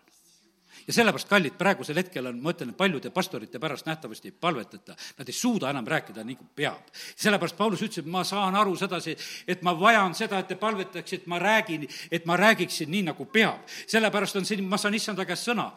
[0.91, 5.35] ja sellepärast, kallid, praegusel hetkel on, ma ütlen, paljude pastorite pärast nähtavasti palvetata, nad ei
[5.37, 6.89] suuda enam rääkida nii, kui peab.
[7.17, 9.15] sellepärast Paulus ütles, et ma saan aru sedasi,
[9.47, 13.69] et ma vajan seda, et te palvetaksite, ma räägin, et ma räägiksin nii, nagu peab.
[13.87, 15.69] sellepärast on siin, ma saan issanda käest sõna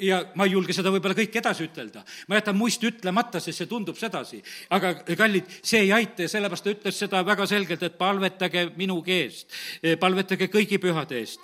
[0.00, 2.04] ja ma ei julge seda võib-olla kõike edasi ütelda.
[2.28, 4.42] ma jätan muist ütlemata, sest see tundub sedasi.
[4.70, 9.02] aga kallid, see ei aita ja sellepärast ta ütles seda väga selgelt, et palvetage minu
[9.06, 9.52] eest,
[10.00, 11.40] palvetage kõigi pühade eest,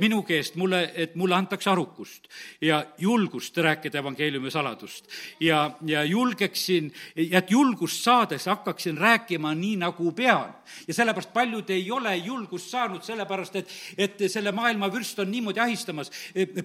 [0.00, 2.32] minu eest, mulle, et mulle antakse arukust
[2.62, 5.08] ja julgust rääkida evangeeliumi saladust.
[5.40, 10.54] ja, ja julgeksin, et julgust saades hakkaksin rääkima nii, nagu pean.
[10.88, 15.60] ja sellepärast paljud ei ole julgust saanud, sellepärast et, et selle maailma vürst on niimoodi
[15.60, 16.10] ahistamas.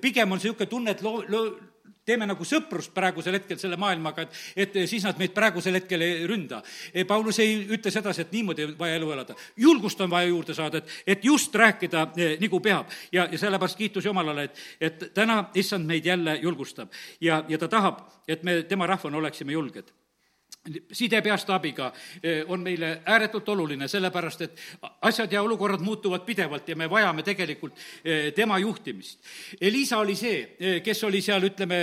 [0.01, 1.57] pigem on niisugune tunne, et loo, loo,
[2.07, 6.23] teeme nagu sõprust praegusel hetkel selle maailmaga, et, et siis nad meid praegusel hetkel ei
[6.29, 6.61] ründa.
[7.07, 9.35] Paulus ei ütle sedasi, et niimoodi on vaja elu elada.
[9.57, 12.91] julgust on vaja juurde saada, et, et just rääkida eh, nagu peab.
[13.11, 16.91] ja, ja sellepärast kiitus Jumalale, et, et täna issand meid jälle julgustab
[17.21, 19.91] ja, ja ta tahab, et me tema rahvana oleksime julged
[20.91, 21.91] side peastaabiga
[22.23, 24.61] eh, on meile ääretult oluline, sellepärast et
[25.01, 29.19] asjad ja olukorrad muutuvad pidevalt ja me vajame tegelikult eh, tema juhtimist.
[29.61, 31.81] Elisa oli see, eh, kes oli seal, ütleme,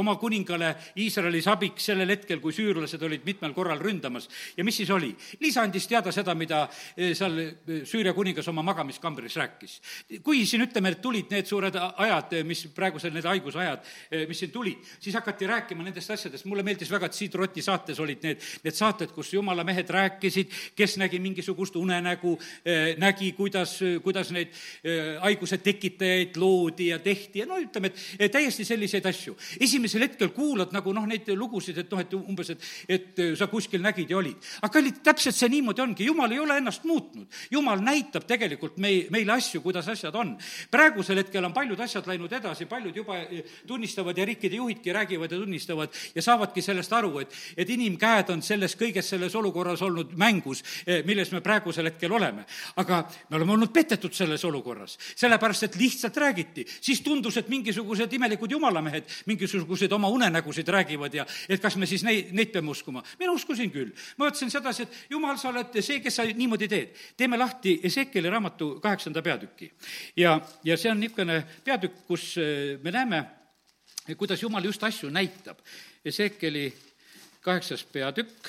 [0.00, 4.28] oma kuningale Iisraelis abiks sellel hetkel, kui süürlased olid mitmel korral ründamas.
[4.56, 5.14] ja mis siis oli?
[5.40, 6.64] Liisa andis teada seda, mida
[6.96, 7.52] eh, seal eh,
[7.86, 9.80] Süüria kuningas oma magamiskambris rääkis.
[10.22, 13.84] kui siin ütleme, et tulid need suured ajad, eh, mis praegusel, need haigusajad,
[14.28, 18.00] mis siin tulid, siis hakati rääkima nendest asjadest, mulle meeldis väga, et Siid Roti saates
[18.00, 22.34] olid need, need saated, kus jumala mehed rääkisid, kes nägi mingisugust unenägu,
[22.98, 24.54] nägi, kuidas, kuidas neid
[25.22, 29.36] haiguse tekitajaid loodi ja tehti ja no ütleme, et täiesti selliseid asju.
[29.60, 33.48] esimene esimesel hetkel kuulad nagu noh, neid lugusid, et noh, et umbes, et, et sa
[33.50, 34.36] kuskil nägid ja olid.
[34.62, 37.26] aga kallid, täpselt see niimoodi ongi, jumal ei ole ennast muutnud.
[37.50, 40.34] jumal näitab tegelikult mei-, meile asju, kuidas asjad on.
[40.70, 43.18] praegusel hetkel on paljud asjad läinud edasi, paljud juba
[43.66, 48.42] tunnistavad ja riikide juhidki räägivad ja tunnistavad ja saavadki sellest aru, et, et inimkäed on
[48.42, 52.44] selles kõiges selles olukorras olnud mängus, eh, milles me praegusel hetkel oleme.
[52.76, 58.12] aga me oleme olnud petetud selles olukorras, sellepärast et lihtsalt räägiti, siis tundus, et mingisugused
[58.12, 62.70] imelikud jumalamehed mingisugused mingisuguseid oma unenägusid räägivad ja et kas me siis neid, neid peame
[62.70, 63.02] uskuma.
[63.18, 63.90] mina uskusin küll.
[64.16, 66.94] ma mõtlesin sedasi, et jumal, sa oled see, kes sa niimoodi teed.
[67.16, 69.72] teeme lahti Ezekeli raamatu kaheksanda peatüki.
[70.16, 73.24] ja, ja see on niisugune peatükk, kus äh, me näeme,
[74.16, 75.58] kuidas jumal just asju näitab.
[76.04, 76.72] Ezekeli
[77.40, 78.48] kaheksas peatükk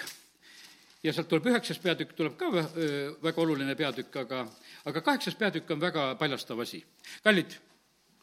[1.03, 4.47] ja sealt tuleb üheksas peatükk, tuleb ka äh, väga oluline peatükk, aga,
[4.85, 6.83] aga kaheksas peatükk on väga paljastav asi.
[7.23, 7.57] kallid,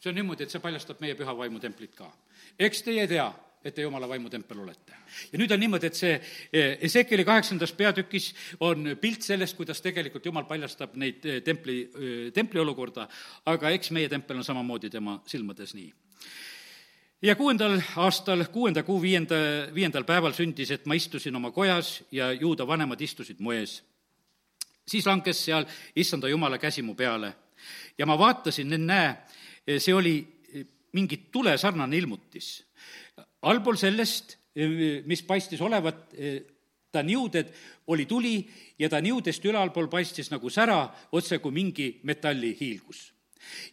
[0.01, 2.11] see on niimoodi, et see paljastab meie püha vaimu templit ka
[2.59, 3.29] eks teie tea,
[3.65, 4.93] et te jumala vaimutempel olete.
[5.33, 10.27] ja nüüd on niimoodi, et see eh, Ezekeli kaheksandas peatükis on pilt sellest, kuidas tegelikult
[10.27, 13.07] jumal paljastab neid eh, templi, eh, templi olukorda,
[13.47, 15.93] aga eks meie tempel on samamoodi tema silmades nii
[17.23, 19.37] ja kuuendal aastal, kuuenda kuu viienda,
[19.75, 23.83] viiendal päeval sündis, et ma istusin oma kojas ja juuda vanemad istusid mu ees.
[24.89, 27.35] siis langes seal issanda jumala käsi mu peale
[27.99, 29.15] ja ma vaatasin, näe,
[29.79, 30.32] see oli
[30.93, 32.65] mingi tulesarnane ilmutis.
[33.43, 34.37] allpool sellest,
[35.07, 36.13] mis paistis olevat
[36.93, 37.49] ta niuded,
[37.87, 38.37] oli tuli
[38.79, 43.13] ja ta niudest ülalpool paistis nagu sära, otse kui mingi metallihiilgus.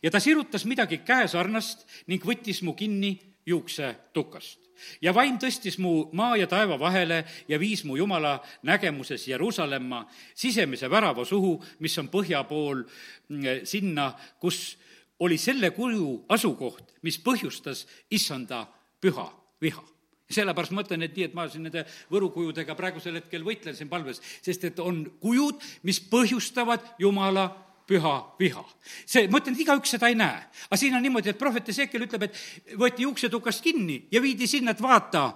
[0.04, 4.70] ja ta sirutas midagi käesarnast ning võttis mu kinni juuksetukast
[5.02, 10.06] ja vaim tõstis mu maa ja taeva vahele ja viis mu jumala nägemuses Jeruusalemma
[10.36, 14.78] sisemise värava suhu, mis on põhja pool mm, sinna, kus
[15.20, 18.66] oli selle kuju asukoht, mis põhjustas issanda
[19.02, 19.30] püha
[19.62, 19.84] viha
[20.30, 24.22] sellepärast ma ütlen, et nii, et ma siin nende võrukujudega praegusel hetkel võitlen siin palves,
[24.46, 25.58] sest et on kujud,
[25.90, 27.48] mis põhjustavad Jumala
[27.90, 28.64] püha viha.
[29.06, 30.44] see, ma ütlen, et igaüks seda ei näe.
[30.70, 34.76] aga siin on niimoodi, et prohvet Ezekiel ütleb, et võeti uksetukast kinni ja viidi sinna,
[34.78, 35.32] et vaata,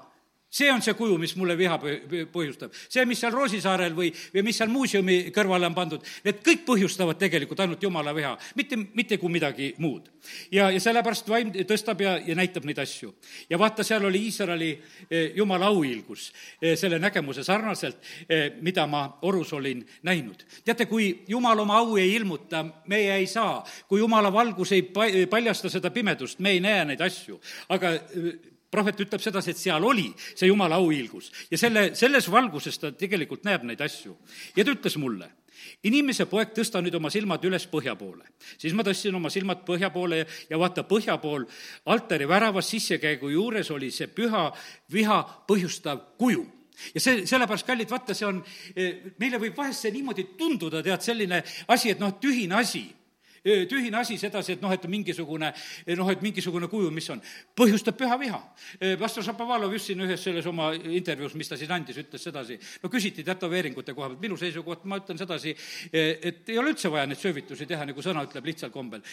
[0.54, 1.80] see on see kuju, mis mulle viha
[2.32, 2.74] põhjustab.
[2.90, 7.18] see, mis seal Roosisaarel või, või mis seal muuseumi kõrvale on pandud, need kõik põhjustavad
[7.22, 10.12] tegelikult ainult jumala viha, mitte, mitte kui midagi muud.
[10.54, 13.16] ja, ja sellepärast vaim tõstab ja, ja näitab neid asju.
[13.50, 14.70] ja vaata, seal oli Iisraeli
[15.10, 16.30] eh, jumala auhiilgus
[16.62, 17.98] eh, selle nägemuse sarnaselt,
[18.30, 20.46] eh, mida ma orus olin näinud.
[20.64, 24.86] teate, kui jumal oma au ei ilmuta, meie ei saa, kui jumala valgus ei
[25.30, 27.42] paljasta seda pimedust, me ei näe neid asju,
[27.74, 27.98] aga
[28.74, 33.46] prohvet ütleb sedasi, et seal oli see jumala auhiilgus ja selle, selles valguses ta tegelikult
[33.48, 34.16] näeb neid asju.
[34.58, 35.30] ja ta ütles mulle,
[35.88, 38.26] inimese poeg, tõsta nüüd oma silmad üles põhja poole.
[38.58, 41.46] siis ma tõstsin oma silmad põhja poole ja, ja vaata, põhja pool
[41.86, 44.50] altari väravas sissekäigu juures oli see püha
[44.92, 46.44] viha põhjustav kuju
[46.96, 48.42] ja see, sellepärast, kallid, vaata, see on,
[48.76, 52.88] eh, meile võib vahest see niimoodi tunduda, tead, selline asi, et noh, tühine asi
[53.44, 55.52] tühine asi sedasi, et noh, et mingisugune,
[56.00, 57.22] noh, et mingisugune kuju, mis on,
[57.58, 58.40] põhjustab püha viha.
[59.00, 62.92] pastor Šapovalov just siin ühes selles oma intervjuus, mis ta siin andis, ütles sedasi, no
[62.94, 65.56] küsiti tätoveeringute koha pealt, minu seisukoht, ma ütlen sedasi,
[65.92, 69.04] et ei ole üldse vaja neid söövitusi teha, nagu sõna ütleb, lihtsal kombel.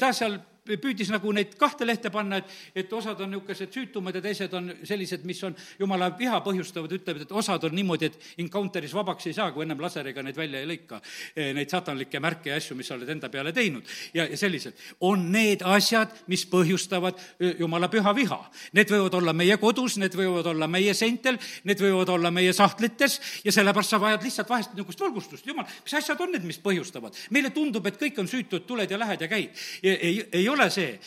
[0.00, 2.52] ta seal püüdis nagu neid kahte lehte panna, et,
[2.82, 7.22] et osad on niisugused süütumad ja teised on sellised, mis on jumala viha põhjustavad, ütleb,
[7.22, 10.68] et osad on niimoodi, et encounter'is vabaks ei saa, kui ennem laseriga neid välja ei
[10.70, 11.00] lõika,
[11.36, 13.84] eh, neid saatanlikke märke ja asju, mis sa oled enda peale teinud.
[14.14, 14.74] ja, ja sellised.
[15.00, 18.40] on need asjad, mis põhjustavad eh, jumala püha viha.
[18.72, 23.20] Need võivad olla meie kodus, need võivad olla meie seintel, need võivad olla meie sahtlites
[23.44, 27.14] ja sellepärast sa vajad lihtsalt vahest niisugust valgustust, jumal, mis asjad on need, mis põhjustavad?
[27.30, 29.50] meile tundub, et kõik on süütud, tuled ja lähed ja käid.
[29.82, 30.98] ei, ei ole ole see.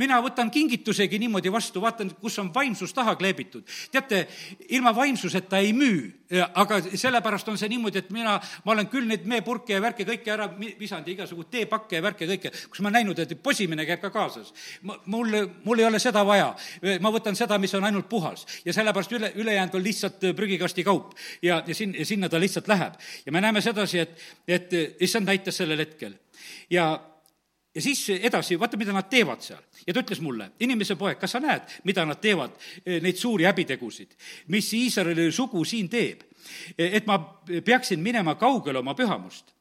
[0.00, 3.64] mina võtan kingitusegi niimoodi vastu, vaatan, kus on vaimsus taha kleebitud.
[3.92, 4.26] teate,
[4.68, 6.10] ilma vaimsuseta ei müü,
[6.54, 10.32] aga sellepärast on see niimoodi, et mina, ma olen küll neid meepurke ja värke kõike
[10.32, 14.10] ära visanud ja igasugu teepakke ja värke kõike, kus ma näinud, et posimine käib ka
[14.14, 14.52] kaasas.
[14.82, 16.54] mul, mul ei ole seda vaja.
[17.00, 21.14] ma võtan seda, mis on ainult puhas ja sellepärast üle, ülejäänud on lihtsalt prügikasti kaup
[21.42, 22.94] ja, ja sin-, sinna ta lihtsalt läheb.
[23.26, 26.16] ja me näeme sedasi, et, et issand näitas sellel hetkel
[26.70, 27.15] ja
[27.76, 29.60] ja siis edasi, vaata, mida nad teevad seal.
[29.86, 33.44] ja ta ütles mulle, inimese poeg, kas sa näed, mida nad teevad, eh, neid suuri
[33.44, 34.16] häbitegusid,
[34.48, 36.24] mis Iisraeli sugu siin teeb?
[36.78, 37.18] Eh, et ma
[37.64, 39.52] peaksin minema kaugele oma pühamust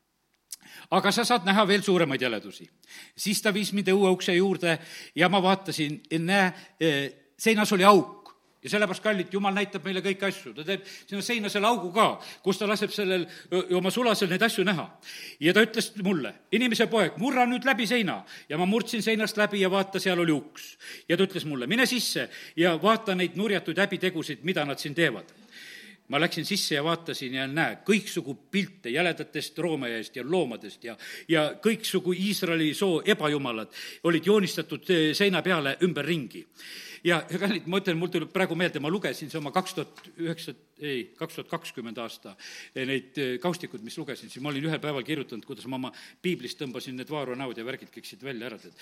[0.92, 2.70] aga sa saad näha veel suuremaid jäledusi.
[3.18, 4.80] siis ta viis mind õueukse juurde
[5.16, 8.25] ja ma vaatasin, näe, eh, seinas oli auk
[8.66, 12.08] ja sellepärast, kallid, jumal näitab meile kõiki asju, ta teeb sinna seina selle augu ka,
[12.44, 13.28] kus ta laseb sellel
[13.78, 14.88] oma sulasel neid asju näha.
[15.40, 19.62] ja ta ütles mulle, inimese poeg, murra nüüd läbi seina ja ma murdsin seinast läbi
[19.62, 20.78] ja vaata, seal oli uks.
[21.10, 25.30] ja ta ütles mulle, mine sisse ja vaata neid nurjatuid häbitegusid, mida nad siin teevad
[26.08, 30.98] ma läksin sisse ja vaatasin ja näe, kõiksugu pilte jäledatest roomajast ja loomadest ja,
[31.28, 33.74] ja kõiksugu Iisraeli soo ebajumalad
[34.04, 36.46] olid joonistatud seina peale ümberringi
[37.06, 40.54] ja, kallid, ma ütlen, mul tuleb praegu meelde, ma lugesin see oma kaks tuhat üheksa,
[40.82, 42.34] ei, kaks tuhat kakskümmend aasta
[42.74, 45.92] eh, neid eh, kaustikuid, mis lugesin, siis ma olin ühel päeval kirjutanud, kuidas ma oma
[46.26, 48.80] piiblist tõmbasin need Vaaro näod ja värgid kõik siit välja ära, tead.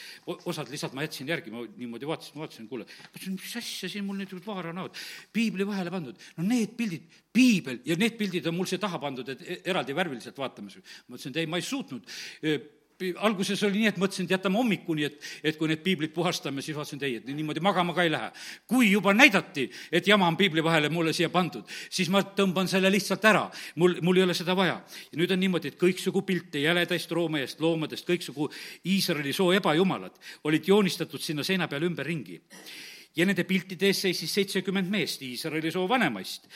[0.50, 2.88] osad lihtsalt ma jätsin järgi, ma niimoodi vaatasin, vaatasin, kuule,
[3.28, 4.96] mis asja siin mul nüüd Vaaro näod,
[5.36, 6.30] piibli vahele pandud.
[6.38, 9.96] no need pildid, piibel ja need pildid on mul siia taha pandud, et e-, eraldi
[9.98, 10.80] värviliselt vaatamas.
[11.08, 12.08] ma ütlesin, et ei, ma ei suutnud
[13.26, 16.78] alguses oli nii, et mõtlesin, et jätame hommikuni, et, et kui need piiblid puhastame, siis
[16.78, 18.32] vaatasin, et ei, et niimoodi magama ka ei lähe.
[18.68, 22.92] kui juba näidati, et jama on piibli vahele mulle siia pandud, siis ma tõmban selle
[22.92, 23.50] lihtsalt ära.
[23.76, 24.80] mul, mul ei ole seda vaja.
[25.12, 28.50] ja nüüd on niimoodi, et kõiksugu pilte jäledaist roomajast, loomadest, kõiksugu
[28.86, 32.42] Iisraeli soo ebajumalad olid joonistatud sinna seina peale ümberringi
[33.16, 36.48] ja nende piltide ees seisis seitsekümmend meest Iisraeli soo vanemaist.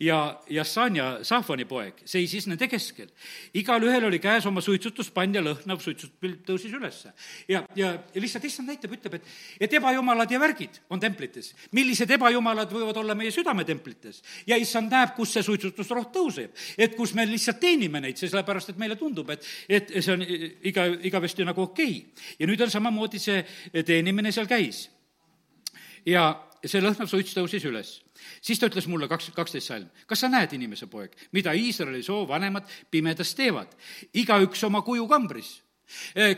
[0.00, 3.10] ja, ja Sanja, Sahvani poeg, seisis nende keskel.
[3.54, 7.12] igalühel oli käes oma suitsutuspann ja lõhnav suitsutuspilt tõusis ülesse.
[7.48, 9.28] ja, ja, lihtsalt issand näitab, ütleb, et,
[9.60, 11.52] et ebajumalad ja värgid on templites.
[11.72, 14.22] millised ebajumalad võivad olla meie südametemplites?
[14.46, 16.56] ja issand näeb, kus see suitsutusroht tõuseb.
[16.78, 20.88] et kus me lihtsalt teenime neid, sellepärast et meile tundub, et, et see on iga,
[21.10, 22.28] igavesti nagu okei okay..
[22.40, 23.42] ja nüüd on samamoodi see
[23.84, 24.86] teenimine seal käis
[26.06, 26.26] ja
[26.64, 28.00] see lõhnav suits tõusis üles.
[28.40, 32.64] siis ta ütles mulle kaks, kaksteist salm, kas sa näed, inimese poeg, mida Iisraeli soovanemad
[32.90, 33.76] pimedas teevad,
[34.14, 35.60] igaüks oma kuju kambris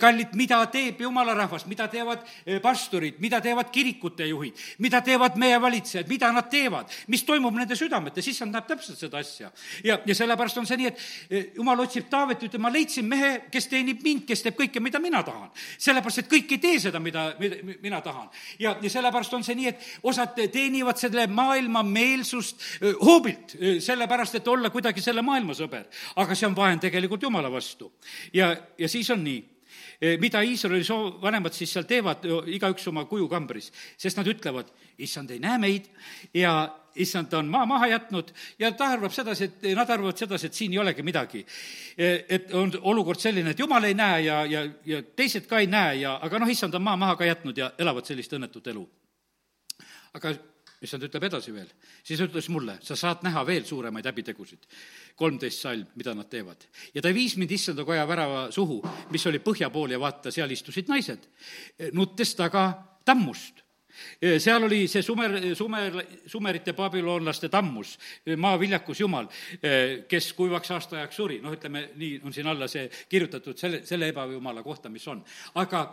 [0.01, 5.39] kallid, mida teeb jumala rahvas, mida teevad eh, pastorid, mida teevad kirikute juhid, mida teevad
[5.41, 9.51] meie valitsejad, mida nad teevad, mis toimub nende südametes, issand näeb täpselt seda asja.
[9.85, 13.33] ja, ja sellepärast on see nii, et eh, jumal otsib Taavet, ütleb, ma leidsin mehe,
[13.53, 15.49] kes teenib mind, kes teeb kõike, mida mina tahan.
[15.79, 18.29] sellepärast, et kõik ei tee seda, mida, mida mina tahan.
[18.61, 22.61] ja, ja sellepärast on see nii, et osad teenivad selle maailma meelsust
[23.01, 25.89] hoobilt, sellepärast, et olla kuidagi selle maailma sõber.
[26.17, 27.93] aga see on vahend tegelikult jumala vastu.
[28.33, 29.38] ja, ja siis on nii, Eh,
[30.21, 34.71] mida Iisraeli soo-, vanemad siis seal teevad, igaüks oma kuju kambris, sest nad ütlevad,
[35.03, 35.89] issand ei näe meid
[36.35, 36.53] ja
[36.99, 40.73] issand on maa maha jätnud ja ta arvab sedasi, et nad arvavad sedasi, et siin
[40.73, 41.45] ei olegi midagi.
[41.97, 45.67] Eh, et on olukord selline, et jumal ei näe ja, ja, ja teised ka ei
[45.71, 48.87] näe ja, aga noh, issand on maa maha ka jätnud ja elavad sellist õnnetut elu.
[50.15, 50.33] aga
[50.83, 51.69] issand ütleb edasi veel,
[52.07, 54.67] siis ütles mulle, sa saad näha veel suuremaid häbitegusid.
[55.19, 56.67] kolmteist salm, mida nad teevad.
[56.95, 60.51] ja ta viis mind issanda koja värava suhu, mis oli põhja pool ja vaata, seal
[60.51, 61.27] istusid naised,
[61.93, 62.71] nuttes taga
[63.05, 63.68] tammust
[64.39, 67.97] seal oli see sumer, sumer, sumerite babüloonlaste tammus,
[68.37, 69.29] maaviljakus jumal,
[70.09, 74.63] kes kuivaks aastaajaks suri, noh, ütleme nii, on siin alla see kirjutatud selle, selle ebajumala
[74.63, 75.23] kohta, mis on.
[75.61, 75.85] aga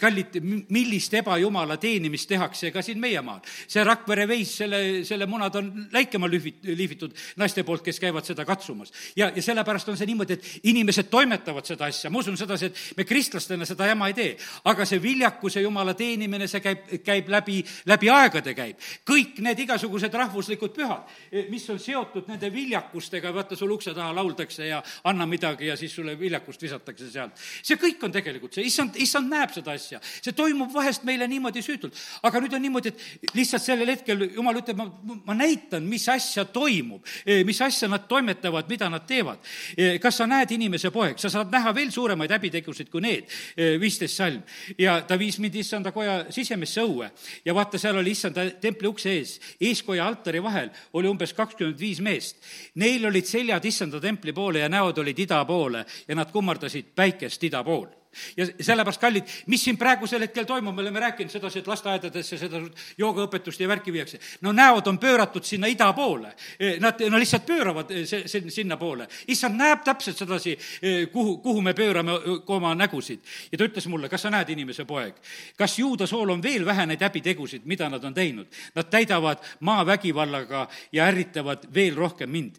[0.00, 0.38] kallid,
[0.74, 3.40] millist ebajumala teenimist tehakse ka siin meie maal?
[3.68, 8.44] see Rakvere veis, selle, selle munad on läikema lühvit-, lihvitud naiste poolt, kes käivad seda
[8.48, 8.92] katsumas.
[9.16, 12.98] ja, ja sellepärast on see niimoodi, et inimesed toimetavad seda asja, ma usun sedasi, et
[12.98, 14.36] me kristlastena seda jama ei tee,
[14.68, 18.76] aga see viljakuse jumala teenimine, see käib, käib läbi läbi, läbi aegade käib.
[19.08, 24.12] kõik need igasugused rahvuslikud pühad, eh, mis on seotud nende viljakustega, vaata, sul ukse taha
[24.14, 27.32] lauldakse ja anna midagi ja siis sulle viljakust visatakse sealt.
[27.62, 30.00] see kõik on tegelikult see, issand, issand näeb seda asja.
[30.02, 31.94] see toimub vahest meile niimoodi süütult.
[32.22, 36.44] aga nüüd on niimoodi, et lihtsalt sellel hetkel jumal ütleb, ma, ma näitan, mis asja
[36.44, 39.38] toimub, eh, mis asja nad toimetavad, mida nad teevad.
[39.76, 43.28] Eh, kas sa näed, inimese poeg, sa saad näha veel suuremaid häbitegusid kui need,
[43.80, 44.42] viisteist salm.
[44.78, 47.10] ja ta viis mind issanda koja sisemisse õue
[47.44, 52.00] ja vaata, seal oli issanda templi ukse ees, eeskoja altari vahel oli umbes kakskümmend viis
[52.00, 52.36] meest.
[52.74, 57.44] Neil olid seljad issanda templi poole ja näod olid ida poole ja nad kummardasid päikest
[57.44, 57.88] ida pool
[58.36, 62.60] ja sellepärast, kallid, mis siin praegusel hetkel toimub, me oleme rääkinud sedasi, et lasteaedadesse seda
[62.98, 64.18] joogaõpetust ja värki viiakse.
[64.40, 66.34] no näod on pööratud sinna ida poole.
[66.58, 69.08] E, nad, no lihtsalt pööravad e, see, see, sinna poole.
[69.28, 72.12] issand näeb täpselt sedasi, e, kuhu, kuhu me pöörame
[72.46, 73.20] oma nägusid.
[73.52, 75.16] ja ta ütles mulle, kas sa näed, inimese poeg,
[75.56, 78.46] kas juuda sool on veel vähe neid häbitegusid, mida nad on teinud?
[78.74, 82.56] Nad täidavad maavägivallaga ja ärritavad veel rohkem mind.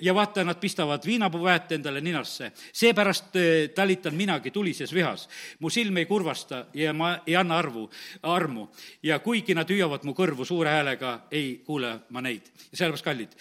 [0.00, 2.52] ja vaata, nad pistavad viinapuuväet endale ninasse.
[2.72, 3.32] seepärast
[3.74, 5.28] talitan minagi tulises tulises vihas.
[5.58, 7.90] mu silm ei kurvasta ja ma ei anna arvu,
[8.22, 8.68] armu.
[9.02, 12.42] ja kuigi nad hüüavad mu kõrvu suure häälega, ei kuule ma neid.
[12.72, 13.32] ja sellepärast, kallid,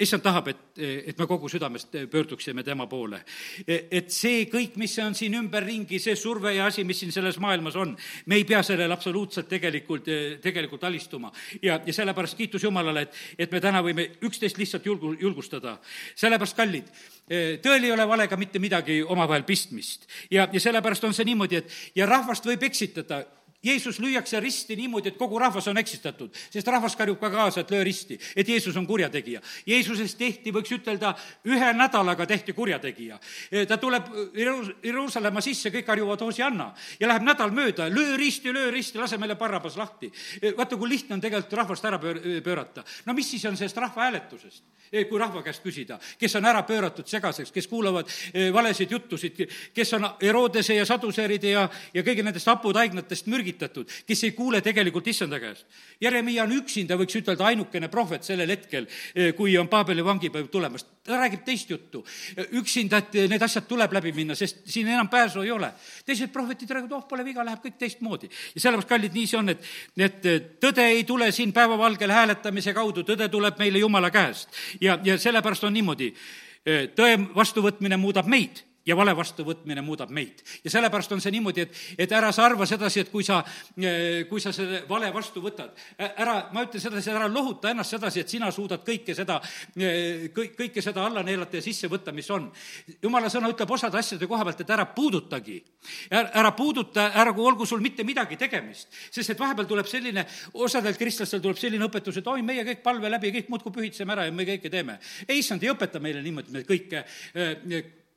[0.00, 3.22] issand tahab, et, et me kogu südamest pöörduksime tema poole.
[3.66, 7.76] et see kõik, mis on siin ümberringi, see surve ja asi, mis siin selles maailmas
[7.76, 7.96] on,
[8.26, 10.08] me ei pea sellele absoluutselt tegelikult,
[10.42, 11.32] tegelikult alistuma.
[11.62, 15.78] ja, ja sellepärast kiitus Jumalale, et, et me täna võime üksteist lihtsalt julgu-, julgustada.
[16.14, 16.90] sellepärast, kallid,
[17.28, 20.06] tõel ei ole valega mitte midagi omavahel pistmist.
[20.30, 23.24] ja, ja sellepärast on see niimoodi, et ja rahvast võib eksitada
[23.64, 27.70] Jeesus lüüakse risti niimoodi, et kogu rahvas on eksitatud, sest rahvas karjub ka kaasa, et
[27.74, 29.40] löö risti, et Jeesus on kurjategija.
[29.66, 31.10] Jeesusest tehti, võiks ütelda,
[31.50, 33.18] ühe nädalaga tehti kurjategija.
[33.68, 34.12] ta tuleb
[34.84, 36.68] Jeruusalemma sisse, kõik karjuvad Hosianna
[37.00, 40.12] ja läheb nädal mööda, löö risti, löö risti, lase meile Barrabas lahti.
[40.56, 42.84] vaata, kui lihtne on tegelikult rahvast ära pöör-, pöörata.
[43.06, 44.64] no mis siis on sellest rahvahääletusest?
[45.08, 48.06] kui rahva käest küsida, kes on ära pööratud segaseks, kes kuulavad
[48.52, 49.42] valesid juttusid,
[49.74, 54.60] kes on Herodese ja saduseeride ja, ja kõigi nendest haputaignatest mürgi-, mürgitatud, kes ei kuule
[54.62, 55.66] tegelikult issanda käest.
[56.00, 60.84] Jeremiah on üksinda, võiks ütelda, ainukene prohvet sellel hetkel, eh, kui on Paabeli vangipäev tulemas.
[61.08, 62.04] ta räägib teist juttu.
[62.52, 65.72] üksinda, et need asjad tuleb läbi minna, sest siin enam pääsu ei ole.
[66.04, 68.28] teised prohvetid räägivad, oh, pole viga, läheb kõik teistmoodi.
[68.54, 69.64] ja sellepärast, kallid, nii see on, et,
[69.96, 74.48] et tõde ei tule siin päevavalgel hääletamise kaudu, tõde tuleb meile Jumala käest.
[74.80, 76.14] ja, ja sellepärast on niimoodi,
[76.66, 80.42] eh, tõe vastuvõtmine muudab meid ja vale vastuvõtmine muudab meid.
[80.64, 83.42] ja sellepärast on see niimoodi, et, et ära sa arva sedasi, et kui sa,
[83.76, 85.76] eh, kui sa selle vale vastu võtad,
[86.08, 89.40] ära, ma ütlen sedasi, ära lohuta ennast sedasi, et sina suudad kõike seda,
[89.76, 92.50] eh, kõik, kõike seda alla neelata ja sisse võtta, mis on.
[93.02, 95.62] jumala sõna ütleb osade asjade koha pealt, et ära puudutagi.
[96.10, 98.88] ära puuduta, ära, olgu sul mitte midagi tegemist.
[99.10, 103.10] sest et vahepeal tuleb selline, osadel kristlastel tuleb selline õpetus, et oi, meie kõik palve
[103.10, 104.98] läbi, kõik muudkui pühitseme ära ja me kõike teeme.
[105.28, 107.04] ei, issand ei õpeta meile niimoodi, me kõike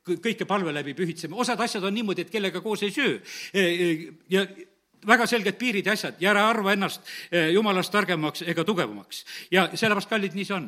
[0.06, 3.20] kõike palve läbi pühitseme, osad asjad on niimoodi, et kellega koos ei söö.
[3.54, 3.89] E, e,
[4.34, 4.45] ja
[5.08, 9.24] väga selged piirid ja asjad ja ära arva ennast eh, jumalast targemaks ega tugevamaks.
[9.52, 10.68] ja sellepärast, kallid, nii see on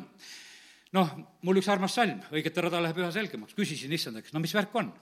[0.94, 1.10] noh,
[1.46, 4.74] mul üks armas salm, õigete rada läheb üha selgemaks, küsisin issand käest, no mis värk
[4.78, 4.92] on?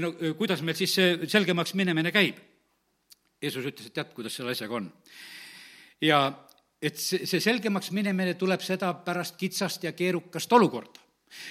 [0.00, 2.40] no kuidas meil siis see selgemaks minemine käib?
[3.42, 4.88] Jeesus ütles, et tead, kuidas selle asjaga on.
[6.04, 6.22] ja
[6.82, 11.07] et see, see selgemaks minemine tuleb seda pärast kitsast ja keerukast olukorda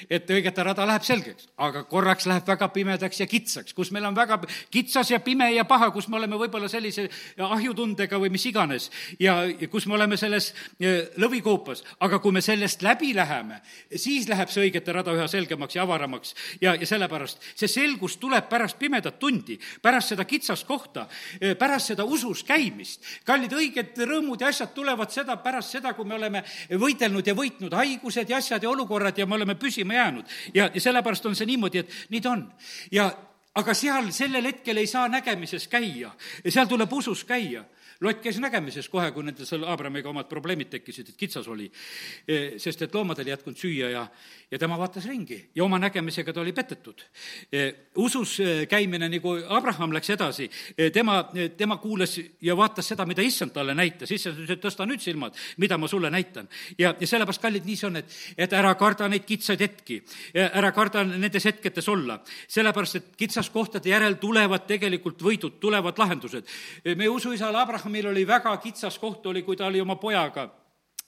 [0.10, 4.16] et õigete rada läheb selgeks, aga korraks läheb väga pimedaks ja kitsaks, kus meil on
[4.16, 4.40] väga
[4.74, 7.08] kitsas ja pime ja paha, kus me oleme võib-olla sellise
[7.38, 12.44] ahjutundega või mis iganes ja, ja kus me oleme selles e, lõvikoopas, aga kui me
[12.46, 13.62] sellest läbi läheme,
[13.96, 18.50] siis läheb see õigete rada üha selgemaks ja avaramaks ja, ja sellepärast see selgus tuleb
[18.50, 21.08] pärast pimedat tundi, pärast seda kitsast kohta,
[21.40, 23.04] e, pärast seda usus käimist.
[23.26, 27.74] kallid, õiged rõõmud ja asjad tulevad seda, pärast seda, kui me oleme võidelnud ja võitnud
[27.78, 30.36] haigused ja asjad ja olukorrad ja me oleme püsima jäänud.
[30.54, 32.46] ja, ja sellepärast on see niimoodi, et nii ta on.
[32.92, 33.12] ja
[33.58, 36.12] aga seal sellel hetkel ei saa nägemises käia,
[36.48, 37.66] seal tuleb usus käia
[38.02, 41.68] lott käis nägemises kohe, kui nendel seal Abramiga omad probleemid tekkisid, et kitsas oli.
[42.28, 44.04] E, sest et loomadel ei jätkunud süüa ja,
[44.52, 47.04] ja tema vaatas ringi ja oma nägemisega ta oli petetud.
[47.52, 47.64] E,
[48.04, 50.50] usus e, käimine, nagu Abraham läks edasi,
[50.94, 51.20] tema,
[51.58, 55.38] tema kuulas ja vaatas seda, mida issand talle näitas, issand ütles, et tõsta nüüd silmad,
[55.58, 56.48] mida ma sulle näitan.
[56.78, 60.02] ja, ja sellepärast, kallid, nii see on, et, et ära karda neid kitsaid hetki,
[60.38, 62.20] ära karda nendes hetkedes olla,
[62.52, 66.48] sellepärast et kitsaskohtade järel tulevad tegelikult võidud, tulevad lahendused.
[66.96, 70.50] meie usuisal Abraham Abrahamil oli väga kitsas koht, oli, kui ta oli oma pojaga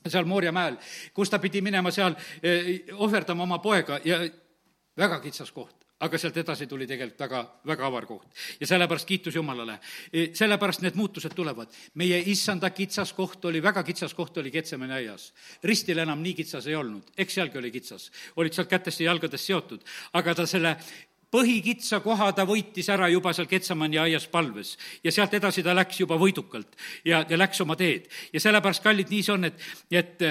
[0.07, 0.77] seal Moorja mäel,
[1.13, 4.21] kus ta pidi minema seal eh, ohverdama oma poega ja
[4.95, 8.27] väga kitsas koht aga sealt edasi tuli tegelikult väga, väga avar koht.
[8.59, 9.79] ja sellepärast kiitus Jumalale.
[10.13, 11.67] Eh, sellepärast need muutused tulevad.
[11.95, 15.33] meie issanda kitsas koht oli, väga kitsas koht oli Ketsemani aias.
[15.63, 18.11] ristil enam nii kitsas ei olnud, eks sealgi oli kitsas.
[18.35, 20.77] olid sealt kätest ja jalgadest seotud, aga ta selle
[21.31, 25.99] põhikitsa koha ta võitis ära juba seal Ketsamani aias palves ja sealt edasi ta läks
[26.01, 28.09] juba võidukalt ja, ja läks oma teed.
[28.33, 30.25] ja sellepärast, kallid, nii see on, et, et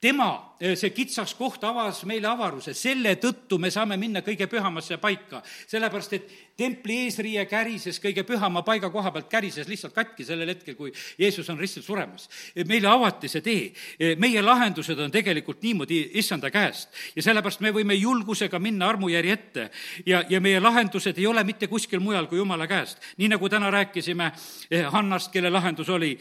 [0.00, 5.42] tema, see kitsas koht avas meile avaruse, selle tõttu me saame minna kõige pühamasse paika.
[5.68, 10.76] sellepärast, et templi eesriie kärises kõige pühama paiga koha pealt, kärises lihtsalt katki sellel hetkel,
[10.76, 12.28] kui Jeesus on ristil suremas.
[12.68, 16.90] meile avati see tee, meie lahendused on tegelikult niimoodi issanda käest.
[17.16, 19.68] Ja sellepärast me võime julgusega minna armujärje ette.
[20.06, 22.98] Ja, ja meie lahendused ei ole mitte kuskil mujal kui Jumala käest.
[23.16, 24.30] nii nagu täna rääkisime
[24.70, 26.12] eh, Hannast, kelle lahendus oli,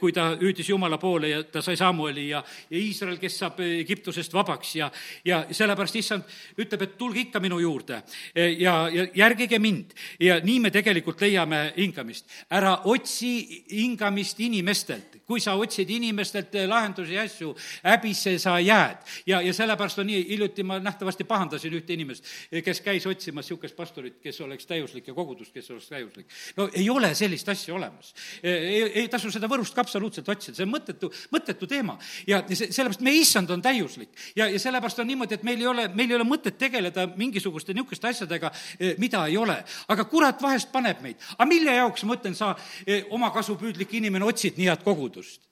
[0.00, 4.34] kui ta hüüdis Jumala poole ja ta sai Samueli ja, ja Iisrael, kes saab Egiptusest
[4.34, 4.74] vabaks.
[4.76, 4.90] Ja,
[5.24, 6.24] ja sellepärast issand
[6.58, 8.02] ütleb, et tulge ikka minu juurde.
[8.34, 12.26] Ja, ja järgige mind ja nii me tegelikult leiame hingamist.
[12.50, 17.54] ära otsi hingamist inimestelt, kui sa otsid inimestelt lahendusi ja asju,
[17.84, 19.02] häbisse sa jääd.
[19.26, 22.24] ja, ja sellepärast on nii, hiljuti ma nähtavasti pahandasin ühte inimest,
[22.64, 26.26] kes käis otsimas niisugust pastorit, kes oleks täiuslik ja kogudust, kes oleks täiuslik.
[26.56, 28.14] no ei ole sellist asja olemas.
[28.42, 31.98] ei, ei tasu seda Võrust ka absoluutselt otsida, see on mõttetu, mõttetu teema.
[32.26, 34.10] ja see, sellepärast meie issand on täiuslik.
[34.36, 37.74] ja, ja sellepärast on niimoodi, et meil ei ole, meil ei ole mõtet tegeleda mingisuguste
[37.74, 38.52] niisuguste asjadega,
[38.98, 39.64] mida ei ole ole.
[39.88, 41.16] aga kurat vahest paneb meid.
[41.38, 42.54] aga mille jaoks, ma ütlen, sa
[42.86, 45.42] eh, omakasupüüdlik inimene otsid nii head kogudust?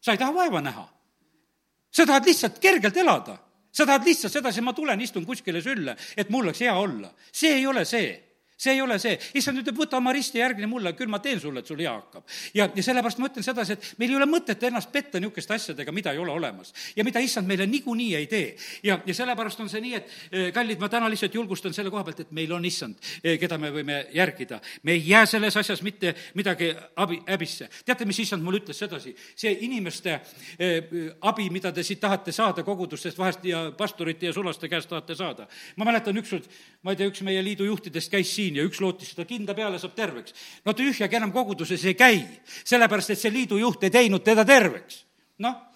[0.00, 0.88] sa ei taha vaeva näha.
[1.90, 3.38] sa tahad lihtsalt kergelt elada.
[3.72, 7.10] sa tahad lihtsalt sedasi, ma tulen, istun kuskile sülle, et mul oleks hea olla.
[7.32, 8.31] see ei ole see
[8.62, 11.40] see ei ole see, issand ütleb, võta oma risti ja järgne mulle, küll ma teen
[11.42, 12.22] sulle, et sul hea hakkab.
[12.54, 15.94] ja, ja sellepärast ma ütlen sedasi, et meil ei ole mõtet ennast petta niisuguste asjadega,
[15.94, 16.72] mida ei ole olemas.
[16.96, 18.54] ja mida issand meile niikuinii ei tee.
[18.86, 22.04] ja, ja sellepärast on see nii, et eh, kallid, ma täna lihtsalt julgustan selle koha
[22.06, 24.60] pealt, et meil on issand, eh, keda me võime järgida.
[24.82, 27.68] me ei jää selles asjas mitte midagi abi, häbisse.
[27.84, 29.16] teate, mis issand mulle ütles sedasi?
[29.34, 30.20] see inimeste
[30.58, 35.14] eh, abi, mida te siit tahate saada kogudustest vahest ja pastorite ja sulaste käest tahate
[35.18, 35.48] saada.
[35.76, 36.46] ma mäletan ükskord,
[36.82, 39.78] ma ei tea, üks meie liidu juhtidest käis siin ja üks lootis seda kinda peale,
[39.78, 40.34] saab terveks.
[40.64, 42.22] no tühjagi enam koguduses ei käi,
[42.64, 45.04] sellepärast et see liidujuht ei teinud teda terveks.
[45.38, 45.72] noh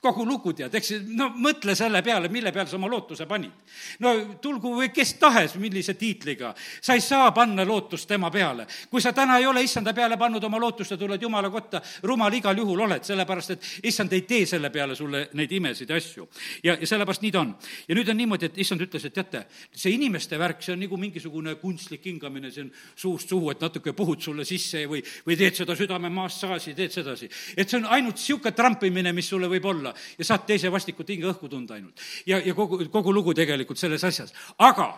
[0.00, 3.52] kogu lugu tead, eks no mõtle selle peale, mille peale sa oma lootuse panid.
[4.00, 8.66] no tulgu või kes tahes, millise tiitliga, sa ei saa panna lootust tema peale.
[8.90, 12.32] kui sa täna ei ole issanda peale pannud oma lootust ja tuled Jumala kotta, rumal
[12.32, 16.28] igal juhul oled, sellepärast et issand ei tee selle peale sulle neid imesid ja asju.
[16.64, 17.52] ja, ja sellepärast nii ta on.
[17.88, 19.44] ja nüüd on niimoodi, et issand ütles, et teate,
[19.76, 23.92] see inimeste värk, see on nagu mingisugune kunstlik hingamine, see on suust suhu, et natuke
[23.92, 27.28] puhud sulle sisse või, või teed seda südame massaaži, teed sedasi.
[27.56, 31.08] et see on ainult niisugune trampimine, mis sulle võib olla olla ja saad teise vastikut
[31.08, 32.00] hinge õhku tunda ainult.
[32.26, 34.34] ja, ja kogu, kogu lugu tegelikult selles asjas.
[34.58, 34.92] aga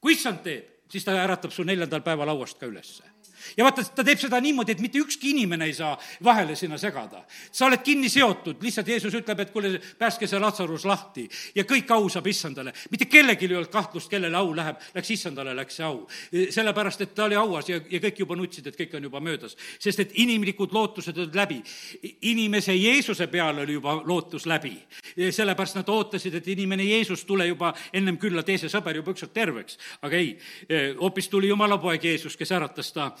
[0.00, 3.13] kui issand teeb, siis ta äratab su neljandal päeval hauast ka ülesse
[3.56, 7.24] ja vaata, ta teeb seda niimoodi, et mitte ükski inimene ei saa vahele sinna segada.
[7.52, 11.90] sa oled kinni seotud, lihtsalt Jeesus ütleb, et kuule, päästke see Latsarus lahti ja kõik
[11.94, 12.72] au saab issandale.
[12.90, 16.06] mitte kellelgi ei olnud kahtlust, kellele au läheb, läks issandale, läks see au.
[16.50, 19.56] sellepärast, et ta oli auas ja, ja kõik juba nutsid, et kõik on juba möödas.
[19.78, 21.62] sest et inimlikud lootused olid läbi.
[22.22, 24.76] inimese Jeesuse peale oli juba lootus läbi.
[25.30, 29.32] sellepärast nad ootasid, et inimene Jeesus tule juba ennem külla, tee see sõber juba ükskord
[29.32, 29.78] terveks.
[30.02, 30.38] aga ei,
[31.00, 33.12] hoopis tuli jumala poeg Jeesus, kes äratas ta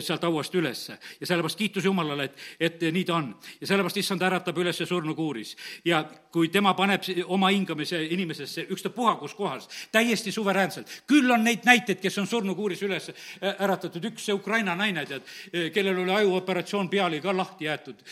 [0.00, 0.98] sealt hauast ülesse.
[1.20, 3.34] ja sellepärast kiitus Jumalale, et, et nii ta on.
[3.60, 5.56] ja sellepärast issand äratab üles surnukuuris.
[5.84, 11.02] ja kui tema paneb oma hingamise inimesesse ükstapuha kus kohas, täiesti suveräänselt.
[11.06, 15.28] küll on neid näiteid, kes on surnukuuris üles eh, äratatud, üks see Ukraina naine, tead,
[15.52, 18.02] eh, kellel oli ajuoperatsioon, pea oli ka lahti jäetud.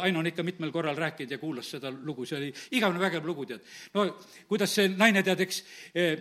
[0.00, 3.46] Aino on ikka mitmel korral rääkinud ja kuulas seda lugu, see oli igavene vägev lugu,
[3.46, 3.60] tead.
[3.94, 4.06] no
[4.48, 5.62] kuidas see naine, tead, eks,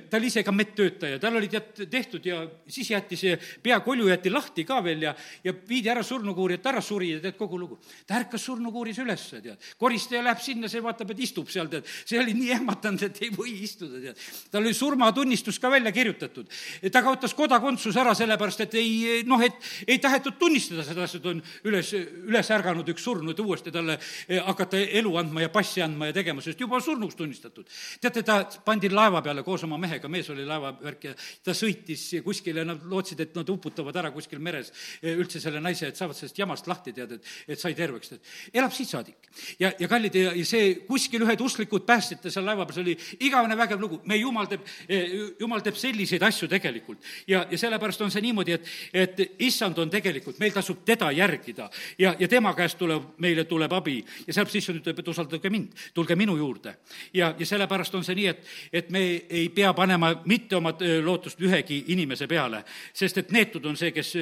[0.09, 4.33] ta oli ise ka medtöötaja, tal oli tead tehtud ja siis jäeti see peakolju jäeti
[4.33, 7.79] lahti ka veel ja, ja viidi ära surnukuuri, et ära suri ja tead kogu lugu.
[8.07, 9.57] ta ärkas surnukuuris ülesse, tead.
[9.81, 11.87] koristaja läheb sinna, see vaatab, et istub seal, tead.
[12.05, 14.23] see oli nii ehmatanud, et ei või istuda, tead.
[14.51, 16.49] tal oli surmatunnistus ka välja kirjutatud.
[16.91, 21.41] ta kaotas kodakondsuse ära sellepärast, et ei noh, et ei tahetud tunnistada seda, et on
[21.65, 21.91] üles,
[22.29, 26.43] üles ärganud üks surnud, uuesti talle eh, hakata elu andma ja passi andma ja tegema,
[26.45, 27.67] sest juba surnuks tunnistatud.
[28.01, 32.65] teate, ta pandi laeva peale koos oma mehega, mees oli laevavärk ja ta sõitis kuskile,
[32.67, 34.71] nad lootsid, et nad uputavad ära kuskil meres
[35.15, 38.33] üldse selle naise, et saavad sellest jamast lahti, tead, et, et sai terveks, tead.
[38.53, 39.29] elab siit saadik.
[39.59, 43.27] ja, ja kallid, ja, ja see kuskil ühed usklikud päästjate seal laeva peal, see oli
[43.27, 43.99] igavene vägev lugu.
[44.05, 46.99] meie jumal teeb, eh, jumal teeb selliseid asju tegelikult.
[47.27, 51.69] ja, ja sellepärast on see niimoodi, et, et issand on tegelikult, meil tasub teda järgida
[51.99, 53.97] ja, ja tema käest tuleb, meile tuleb abi.
[54.27, 56.75] ja sellepärast issand ütleb, et usaldage mind, tulge minu juurde.
[57.13, 60.99] ja, ja sellepärast on see nii, et, et me ei pea panema mitte oma eh,
[61.03, 62.63] lootust ühegi inimese peale,
[62.93, 64.13] sest et neetud on see, kes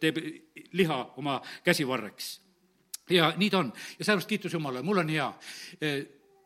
[0.00, 0.18] teeb
[0.72, 2.40] liha oma käsivarreks.
[3.10, 5.32] ja nii ta on ja sellepärast kiitus Jumalale, mul on hea.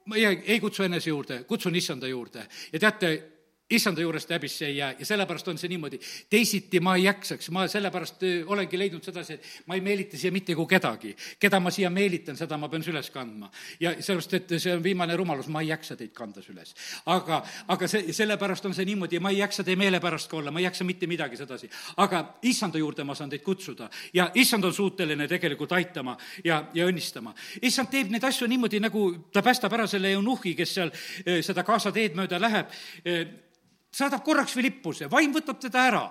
[0.05, 3.38] Ma ei, ei kutsu enese juurde, kutsun issanda juurde ja teate,
[3.71, 5.99] issanda juurest häbisse ei jää ja sellepärast on see niimoodi.
[6.31, 10.55] teisiti ma ei jaksaks, ma sellepärast olengi leidnud sedasi, et ma ei meelita siia mitte
[10.55, 11.17] kui kedagi.
[11.41, 13.51] keda ma siia meelitan, seda ma pean süles kandma.
[13.81, 16.75] ja sellepärast, et see on viimane rumalus, ma ei jaksa teid kanda süles.
[17.07, 20.51] aga, aga see, sellepärast on see niimoodi, ma ei jaksa teie meele pärast ka olla,
[20.51, 21.69] ma ei jaksa mitte midagi sedasi.
[21.97, 26.87] aga issanda juurde ma saan teid kutsuda ja issand on suuteline tegelikult aitama ja, ja
[26.87, 27.35] õnnistama.
[27.63, 30.95] issand teeb neid asju niimoodi, nagu ta päästab ära selle eunuhhi, kes seal
[31.43, 32.73] seda Gaza teed mööda läheb
[33.89, 36.03] saadab korraks Philippuse, vaim võtab teda ära.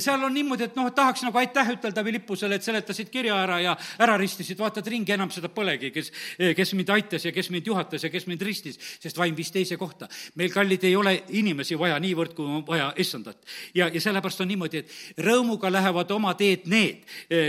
[0.00, 3.74] seal on niimoodi, et noh, tahaks nagu aitäh ütelda Philippusele, et seletasid kirja ära ja
[4.00, 6.10] ära ristisid, vaatad ringi, enam seda polegi, kes,
[6.56, 9.76] kes mind aitas ja kes mind juhatas ja kes mind ristis, sest vaim viis teise
[9.76, 10.08] kohta.
[10.34, 13.44] meil, kallid, ei ole inimesi vaja niivõrd, kui on vaja issandat.
[13.74, 17.04] ja, ja sellepärast on niimoodi, et rõõmuga lähevad oma teed need,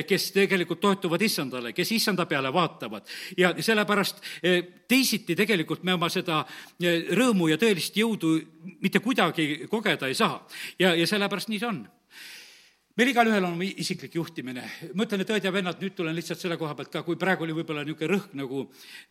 [0.07, 3.07] kes tegelikult toetuvad issandale, kes issanda peale vaatavad.
[3.37, 4.19] ja sellepärast
[4.87, 6.43] teisiti tegelikult me oma seda
[6.79, 8.35] rõõmu ja tõelist jõudu
[8.81, 10.47] mitte kuidagi kogeda ei saa.
[10.79, 11.85] ja, ja sellepärast nii see on
[12.97, 14.63] meil igalühel on oma isiklik juhtimine.
[14.93, 17.45] ma ütlen, et õed ja vennad, nüüd tulen lihtsalt selle koha pealt ka, kui praegu
[17.45, 18.63] oli võib-olla niisugune rõhk nagu,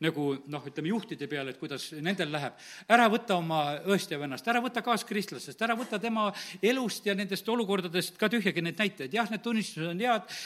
[0.02, 2.56] nagu noh, ütleme juhtide peale, et kuidas nendel läheb.
[2.88, 6.28] ära võta oma õest ja vennast, ära võta kaaskristlasest, ära võta tema
[6.62, 9.14] elust ja nendest olukordadest ka tühjagi neid näiteid.
[9.14, 10.36] jah, need tunnistused on head,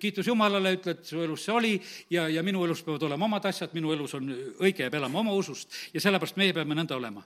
[0.00, 1.74] kiitus Jumalale, ütled, su elus see oli
[2.10, 4.28] ja, ja minu elus peavad olema omad asjad, minu elus on
[4.60, 7.24] õige peab elama oma usust ja sellepärast meie peame nõnda olema.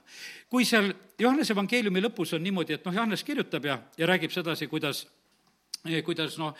[0.49, 4.67] kui seal Johannese evangeeliumi lõpus on niimoodi, et noh, Johannes kirjutab ja, ja räägib sedasi,
[4.71, 5.05] kuidas
[6.05, 6.55] kuidas noh,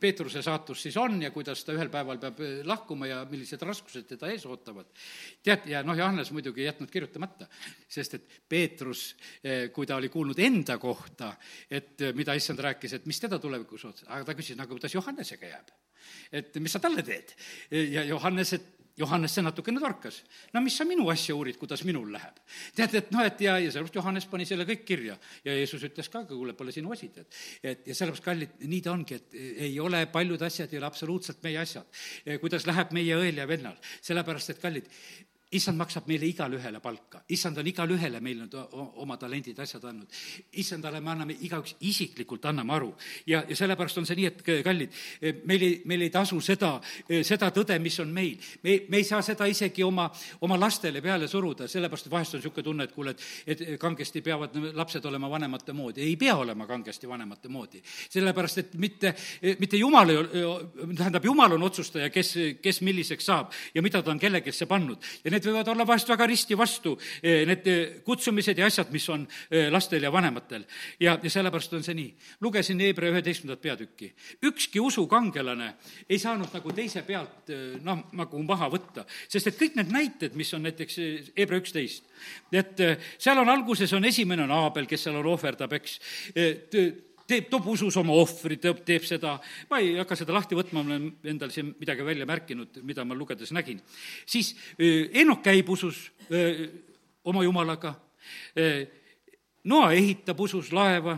[0.00, 4.06] Peetruse saatus siis on ja kuidas ta ühel päeval peab eh, lahkuma ja millised raskused
[4.08, 4.88] teda ees ootavad.
[5.44, 7.48] tead, ja noh, Johannes muidugi ei jätnud kirjutamata,
[7.88, 9.08] sest et Peetrus,
[9.72, 11.34] kui ta oli kuulnud enda kohta,
[11.70, 15.52] et mida issand rääkis, et mis teda tulevikus ootas, aga ta küsis, aga kuidas Johannesega
[15.52, 15.74] jääb?
[16.32, 17.34] et mis sa talle teed?
[17.70, 20.22] ja Johannes, et Johannes see natukene torkas.
[20.54, 22.40] no mis sa minu asja uurid, kuidas minul läheb?
[22.76, 26.08] tead, et noh, et ja, ja sellepärast Johannes pani selle kõik kirja ja Jeesus ütles
[26.12, 27.28] ka, kuule, pole sinu asi, tead.
[27.62, 29.38] et ja sellepärast, kallid, nii ta ongi, et
[29.68, 31.86] ei ole, paljud asjad ei ole absoluutselt meie asjad.
[32.40, 34.88] kuidas läheb meie õel ja vennal, sellepärast et kallid,
[35.54, 38.54] issand maksab meile igale ühele palka, issand on igale ühele meil need
[38.98, 40.10] oma talendid, asjad andnud.
[40.58, 42.88] issandale me anname igaüks isiklikult, anname aru.
[43.26, 44.96] ja, ja sellepärast on see nii, et kallid,
[45.46, 46.80] meil ei, meil ei tasu seda,
[47.22, 48.42] seda tõde, mis on meil.
[48.64, 50.08] me, me ei saa seda isegi oma,
[50.40, 53.14] oma lastele peale suruda, sellepärast et vahest on niisugune tunne, et kuule,
[53.46, 56.02] et, et kangesti peavad lapsed olema vanemate moodi.
[56.02, 57.82] ei pea olema kangesti vanemate moodi.
[58.10, 59.14] sellepärast, et mitte,
[59.62, 60.18] mitte jumal ei,
[60.96, 64.98] tähendab, jumal on otsustaja, kes, kes milliseks saab ja mida ta on kellegisse pannud.
[65.24, 67.68] ja need võivad olla vahest väga risti vastu, need
[68.06, 69.26] kutsumised ja asjad, mis on
[69.72, 70.64] lastel ja vanematel.
[71.00, 72.10] ja, ja sellepärast on see nii.
[72.40, 74.12] lugesin Hebra üheteistkümnendat peatükki.
[74.42, 75.74] ükski usukangelane
[76.08, 77.52] ei saanud nagu teise pealt
[77.84, 80.98] noh, nagu maha võtta, sest et kõik need näited, mis on näiteks
[81.36, 82.04] Hebra üksteist,
[82.52, 82.80] et
[83.18, 85.98] seal on alguses on esimene on Aabel, kes seal on ohverdab, eks,
[87.28, 89.36] teeb, toob usus oma ohvri, teeb, teeb seda,
[89.70, 93.16] ma ei hakka seda lahti võtma, ma olen endal siin midagi välja märkinud, mida ma
[93.18, 93.80] lugedes nägin.
[94.26, 96.66] siis Enok käib usus öö,
[97.24, 97.94] oma jumalaga,
[99.66, 101.16] Noa ehitab usus laeva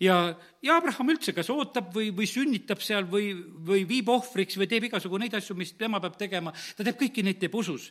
[0.00, 0.16] ja,
[0.64, 3.32] ja Abraham üldse kas ootab või, või sünnitab seal või,
[3.68, 7.24] või viib ohvriks või teeb igasugu neid asju, mis tema peab tegema, ta teeb kõiki
[7.26, 7.90] neid, teeb usus.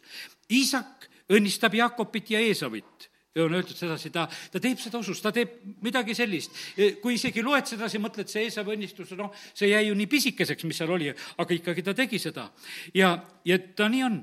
[0.50, 5.32] Iisak õnnistab Jaakobit ja Eesavit ja on öeldud sedasi, ta, ta teeb seda usus, ta
[5.34, 6.54] teeb midagi sellist.
[7.02, 10.78] kui isegi loed sedasi, mõtled, see Eesav õnnistus, noh, see jäi ju nii pisikeseks, mis
[10.82, 12.50] seal oli, aga ikkagi ta tegi seda.
[12.94, 13.16] ja,
[13.46, 14.20] ja ta nii on.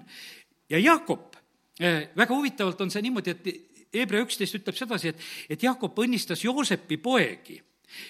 [0.70, 1.36] ja Jaakop,
[1.80, 3.50] eh, väga huvitavalt on see niimoodi, et
[3.90, 7.58] Hebra üksteist ütleb sedasi, et, et Jaakop õnnistas Joosepi poegi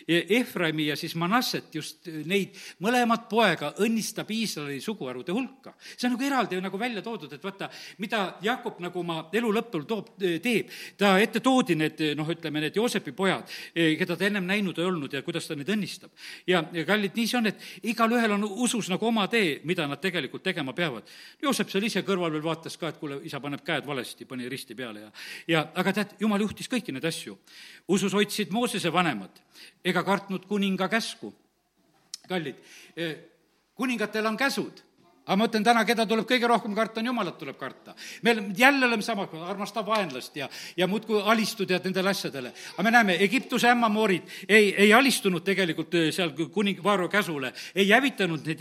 [0.09, 5.75] Efraimi ja siis Manasset, just neid mõlemat poega õnnistab Iisraeli suguharude hulka.
[5.97, 9.87] see on nagu eraldi nagu välja toodud, et vaata, mida Jakob nagu oma elu lõpul
[9.87, 10.71] toob, teeb.
[10.97, 15.13] ta ette toodi need, noh, ütleme, need Joosepi pojad, keda ta ennem näinud ei olnud
[15.13, 16.11] ja kuidas ta neid õnnistab.
[16.47, 20.01] ja, ja kallid, nii see on, et igalühel on usus nagu oma tee, mida nad
[20.01, 21.09] tegelikult tegema peavad.
[21.43, 24.77] Joosep seal ise kõrval veel vaatas ka, et kuule, isa paneb käed valesti, pani risti
[24.79, 25.13] peale ja,
[25.49, 27.39] ja aga tead, jumal juhtis kõiki neid asju.
[27.89, 29.41] usus hoidsid Moosese vanemad
[29.85, 31.35] ega kartnud kuninga käsku.
[32.29, 32.57] kallid,
[32.97, 33.17] eh,
[33.75, 34.83] kuningatel on käsud
[35.31, 37.95] aga ma ütlen täna, keda tuleb kõige rohkem karta, on Jumalat tuleb karta.
[38.23, 42.53] me jälle oleme sama, armastab vaenlast ja, ja muudkui alistud ja nendele asjadele.
[42.75, 47.91] aga me näeme, Egiptuse ämmamoorid ei, ei alistunud tegelikult eh, seal kuning, Vaaro käsule, ei
[47.91, 48.61] hävitanud neid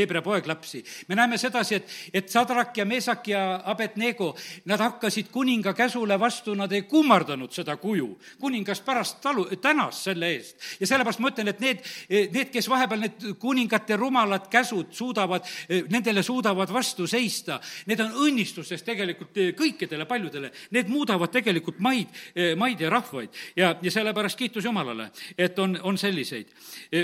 [0.00, 0.84] Hebra poeglapsi.
[1.08, 6.54] me näeme sedasi, et, et Sadrak ja Meesak ja Abednego, nad hakkasid kuninga käsule vastu,
[6.54, 8.18] nad ei kummardanud seda kuju.
[8.40, 10.56] kuningas pärast talu, tänas selle eest.
[10.80, 15.46] ja sellepärast ma ütlen, et need, need, kes vahepeal need kuningate rumalad käsud suudavad,
[15.90, 20.52] nendele suudavad vastu seista, need on õnnistuseks tegelikult kõikidele paljudele.
[20.70, 22.12] Need muudavad tegelikult maid,
[22.56, 23.30] maid ja rahvaid.
[23.56, 26.52] ja, ja sellepärast kiitus Jumalale, et on, on selliseid.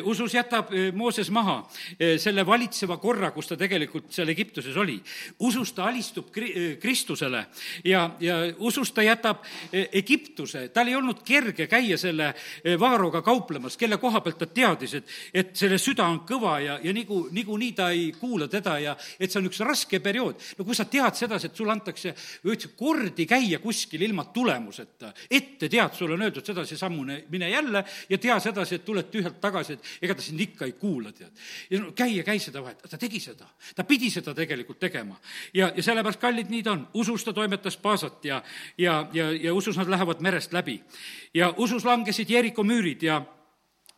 [0.03, 1.63] usus jätab Mooses maha
[2.19, 5.01] selle valitsemise valitseva korra, kus ta tegelikult seal Egiptuses oli.
[5.41, 7.47] usus ta alistub kri-, Kristusele
[7.85, 12.33] ja, ja usus ta jätab e, Egiptuse, tal ei olnud kerge käia selle
[12.65, 16.79] e, Vaaroga kauplemas, kelle koha pealt ta teadis, et, et selle süda on kõva ja,
[16.83, 20.41] ja nigu, niikuinii ta ei kuula teda ja et see on üks raske periood.
[20.59, 22.15] no kui sa tead sedasi, et sulle antakse
[22.45, 27.85] üldse kordi käia kuskil ilma tulemuseta, ette tead, sulle on öeldud sedasi, sammune, mine jälle
[28.09, 31.31] ja tea sedasi, et tuled tühjalt tagasi, et ega ta sind ikka ei kuula, tead.
[31.71, 33.47] ja no käi ja käi seda seda vahet, ta tegi seda.
[33.77, 35.17] ta pidi seda tegelikult tegema.
[35.55, 36.89] ja, ja sellepärast, kallid, nii ta on.
[36.95, 38.43] usus ta toimetas Paasat ja,
[38.79, 40.83] ja, ja, ja usus nad lähevad merest läbi.
[41.35, 43.23] ja usus langesid Jeeriko müürid ja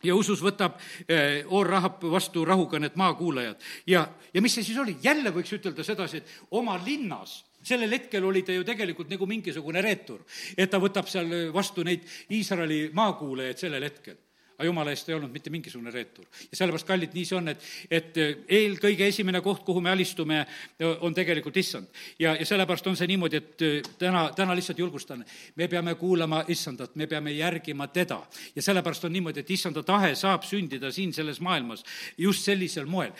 [0.05, 0.77] ja usus võtab
[1.09, 3.57] eh, Oor Rahab vastu rahuga need maakuulajad.
[3.87, 4.97] ja, ja mis see siis oli?
[5.03, 9.81] jälle võiks ütelda sedasi, et oma linnas sellel hetkel oli ta ju tegelikult nagu mingisugune
[9.81, 10.21] reetur,
[10.57, 14.19] et ta võtab seal vastu neid Iisraeli maakuulajaid sellel hetkel
[14.55, 16.27] aga jumala eest ei olnud mitte mingisugune reetur.
[16.51, 20.41] ja sellepärast, kallid, nii see on, et, et eh, eelkõige esimene koht, kuhu me alistume,
[20.79, 21.89] eh, on tegelikult issand.
[22.19, 25.25] ja, ja sellepärast on see niimoodi, et eh, täna, täna lihtsalt julgustan,
[25.57, 28.21] me peame kuulama issandat, me peame järgima teda.
[28.55, 31.83] ja sellepärast on niimoodi, et issanda tahe saab sündida siin selles maailmas
[32.19, 33.11] just sellisel moel,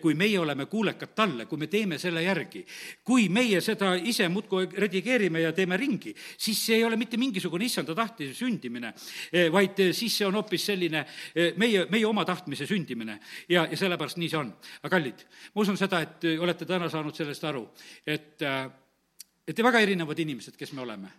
[0.00, 2.64] kui meie oleme kuulekad talle, kui me teeme selle järgi.
[3.04, 7.64] kui meie seda ise muudkui redigeerime ja teeme ringi, siis see ei ole mitte mingisugune
[7.64, 8.92] issanda tahte sündimine,
[9.52, 11.04] vaid siis see on hoopis selline selline
[11.34, 13.18] eh, meie, meie oma tahtmise sündimine
[13.50, 14.52] ja, ja sellepärast nii see on.
[14.82, 15.24] aga kallid,
[15.54, 17.64] ma usun seda, et eh, olete täna saanud sellest aru,
[18.06, 18.60] et, eh,
[19.48, 21.10] et väga erinevad inimesed, kes me oleme.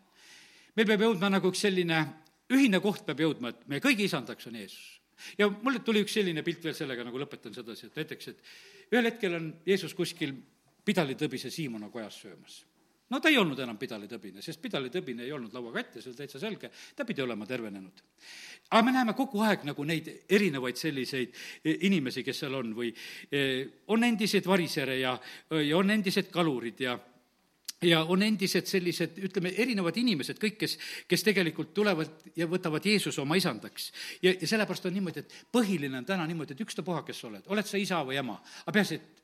[0.75, 2.05] meil peab jõudma nagu üks selline
[2.55, 5.01] ühine koht peab jõudma, et meie kõigi isandaks on Jeesus.
[5.37, 9.11] ja mulle tuli üks selline pilt veel sellega, nagu lõpetan sedasi, et näiteks, et ühel
[9.11, 10.33] hetkel on Jeesus kuskil
[10.85, 12.63] pidalitõbise Siimona kojas söömas
[13.09, 16.41] no ta ei olnud enam pidalitõbine, sest pidalitõbine ei olnud lauakatt ja see oli täitsa
[16.41, 18.03] selge, ta pidi olema tervenenud.
[18.69, 22.91] aga me näeme kogu aeg nagu neid erinevaid selliseid e, inimesi, kes seal on või
[23.31, 23.45] e,
[23.87, 25.17] on endiseid varisere ja,
[25.51, 26.99] ja on endised kalurid ja
[27.81, 30.75] ja on endised sellised, ütleme, erinevad inimesed, kõik, kes,
[31.07, 33.91] kes tegelikult tulevad ja võtavad Jeesuse oma isandaks.
[34.21, 37.47] ja, ja sellepärast on niimoodi, et põhiline on täna niimoodi, et ükstapuha, kes sa oled,
[37.47, 38.35] oled sa isa või ema,
[38.65, 39.18] aga peaasi, et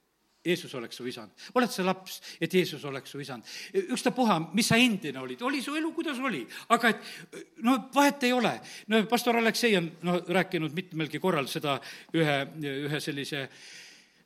[0.45, 1.31] Jeesus oleks su isand.
[1.53, 3.43] oled sa laps, et Jeesus oleks su isand.
[3.73, 8.33] ükstapuha, mis sa endine olid, oli su elu, kuidas oli, aga et no vahet ei
[8.33, 8.59] ole.
[8.87, 11.79] no pastor Aleksei on no rääkinud mitmelgi korral seda
[12.13, 13.47] ühe, ühe sellise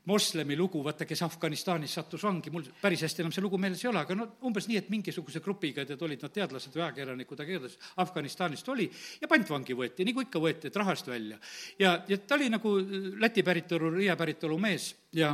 [0.09, 3.89] moslemi lugu, vaata, kes Afganistanis sattus vangi, mul päris hästi enam see lugu meeles ei
[3.91, 7.53] ole, aga no umbes nii, et mingisuguse grupiga, tead, olid nad teadlased või ajakirjanikud, aga
[7.55, 8.87] igatahes Afganistanist oli
[9.21, 11.37] ja pantvangi võeti, nagu ikka võeti, et rahast välja.
[11.79, 12.73] ja, ja ta oli nagu
[13.19, 15.33] Läti päritolu, Riia päritolu mees ja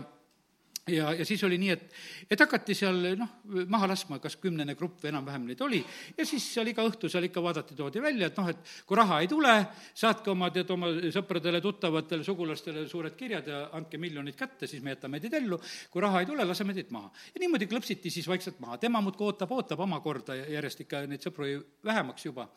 [0.90, 1.86] ja, ja siis oli nii, et,
[2.32, 3.32] et hakati seal noh,
[3.72, 5.80] maha laskma, kas kümnene grupp või enam-vähem neid oli,
[6.18, 9.20] ja siis seal iga õhtu seal ikka vaadati, toodi välja, et noh, et kui raha
[9.24, 9.56] ei tule,
[9.98, 14.94] saatke oma, tead, oma sõpradele, tuttavatele, sugulastele suured kirjad ja andke miljonid kätte, siis me
[14.94, 15.60] jätame teid ellu,
[15.92, 17.10] kui raha ei tule, laseme teid maha.
[17.34, 21.06] ja niimoodi klõpsiti siis vaikselt maha, tema muudkui ootab, ootab oma korda ja järjest ikka
[21.10, 21.50] neid sõpru
[21.86, 22.50] vähemaks juba.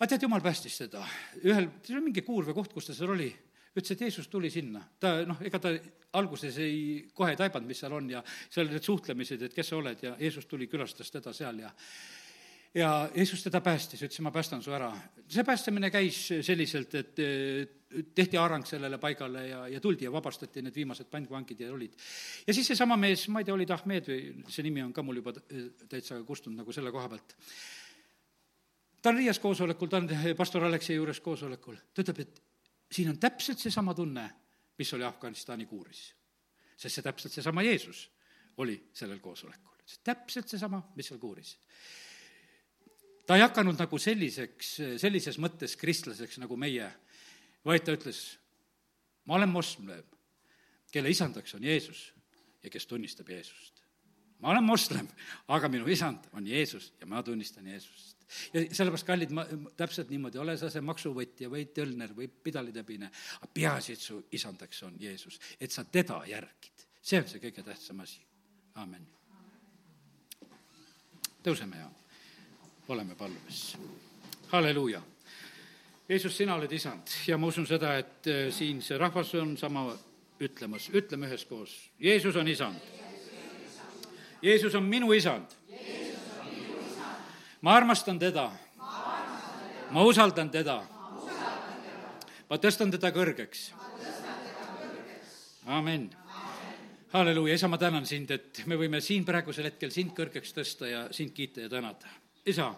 [0.00, 1.06] aga tead, jumal päästis teda,
[1.44, 3.30] ühel, see oli mingi kuur või koht, kus ta seal oli
[3.76, 4.82] ütles, et Jeesus tuli sinna.
[5.00, 5.72] ta noh, ega ta
[6.16, 9.80] alguses ei, kohe ei taibanud, mis seal on ja seal need suhtlemised, et kes sa
[9.80, 11.72] oled ja Jeesus tuli, külastas teda seal ja
[12.76, 14.90] ja Jeesus teda päästis, ütles, ma päästan su ära.
[15.28, 17.14] see päästmine käis selliselt, et
[18.14, 21.94] tehti haarang sellele paigale ja, ja tuldi ja vabastati need viimased pantvangid ja olid.
[22.46, 25.02] ja siis seesama mees, ma ei tea, oli ta Ahmed või see nimi on ka
[25.02, 25.32] mul juba
[25.88, 27.36] täitsa kustunud nagu selle koha pealt,
[29.02, 32.42] ta on Riias koosolekul, ta on pastor Aleksei juures koosolekul, ta ütleb, et
[32.92, 34.30] siin on täpselt seesama tunne,
[34.78, 36.14] mis oli Afganistani kuuris.
[36.76, 38.10] sest see täpselt seesama Jeesus
[38.56, 39.76] oli sellel koosolekul.
[39.86, 41.58] see täpselt seesama, mis seal kuuris.
[43.26, 46.90] ta ei hakanud nagu selliseks, sellises mõttes kristlaseks nagu meie,
[47.64, 48.38] vaid ta ütles,
[49.24, 50.04] ma olen moslem,
[50.92, 52.12] kelle isandaks on Jeesus
[52.62, 53.82] ja kes tunnistab Jeesust.
[54.38, 55.08] ma olen moslem,
[55.48, 58.15] aga minu isand on Jeesus ja ma tunnistan Jeesust
[58.52, 59.44] ja sellepärast, kallid, ma,
[59.76, 63.10] täpselt niimoodi, ole sa see maksuvõtja või tölner või pidalitõbine,
[63.40, 66.86] aga peaasi, et su isandaks on Jeesus, et sa teda järgid.
[67.02, 68.20] see on see kõige tähtsam asi.
[68.74, 69.06] aamen.
[71.42, 71.90] tõuseme ja
[72.88, 73.76] oleme palves.
[74.48, 75.02] halleluuja.
[76.08, 79.88] Jeesus, sina oled isand ja ma usun seda, et äh, siin see rahvas on sama
[80.40, 82.80] ütlemas, ütleme üheskoos, Jeesus on isand.
[84.42, 85.56] Jeesus on minu isand
[87.66, 88.52] ma armastan teda.
[89.90, 90.76] ma usaldan teda.
[92.46, 93.72] ma tõstan teda kõrgeks.
[95.66, 96.06] amin.
[97.10, 101.02] halleluuja, isa, ma tänan sind, et me võime siin praegusel hetkel sind kõrgeks tõsta ja
[101.10, 102.06] sind kiita ja tänada.
[102.46, 102.70] isa,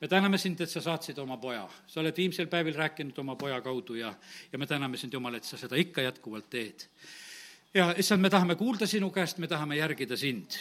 [0.00, 1.68] me täname sind, et sa saatsid oma poja.
[1.86, 4.14] sa oled viimsel päevil rääkinud oma poja kaudu ja,
[4.52, 6.88] ja me täname sind, Jumal, et sa seda ikka jätkuvalt teed.
[7.74, 10.56] ja issand, me tahame kuulda sinu käest, me tahame järgida sind.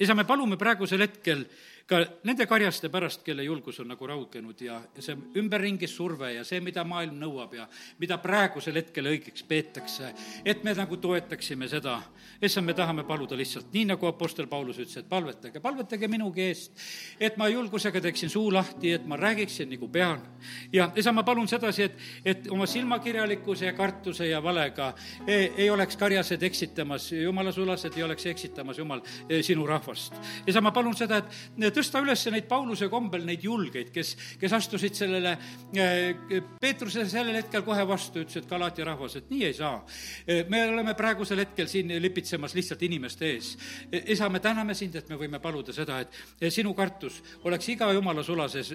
[0.00, 1.46] isa, me palume praegusel hetkel
[1.90, 6.44] ka nende karjaste pärast, kelle julgus on nagu raugenud ja, ja see ümberringi surve ja
[6.46, 7.66] see, mida maailm nõuab ja
[7.98, 10.12] mida praegusel hetkel õigeks peetakse,
[10.46, 11.98] et me nagu toetaksime seda.
[12.42, 16.78] issand, me tahame paluda lihtsalt, nii nagu Apostel Paulus ütles, et palvetage, palvetage minugi eest,
[17.20, 20.22] et ma julgusega teeksin suu lahti, et ma räägiksin nagu pean.
[20.72, 24.92] ja isa, ma palun sedasi, et, et oma silmakirjalikkuse ja kartuse ja valega
[25.26, 29.02] ei, ei oleks karjased eksitamas, jumala sulased ei oleks eksitamas, Jumal,
[29.42, 30.14] sinu rahvast.
[30.46, 34.96] isa, ma palun seda, et tõsta üles neid Pauluse kombel, neid julgeid, kes, kes astusid
[34.98, 35.32] sellele
[35.72, 39.78] eh, Peetrusele sellel hetkel kohe vastu, ütles, et Galaatia rahvas, et nii ei saa.
[40.26, 43.52] Eh, me oleme praegusel hetkel siin lipitsemas lihtsalt inimeste ees.
[43.88, 47.88] Eh, isa, me täname sind, et me võime paluda seda, et sinu kartus oleks iga
[47.96, 48.72] jumala sulases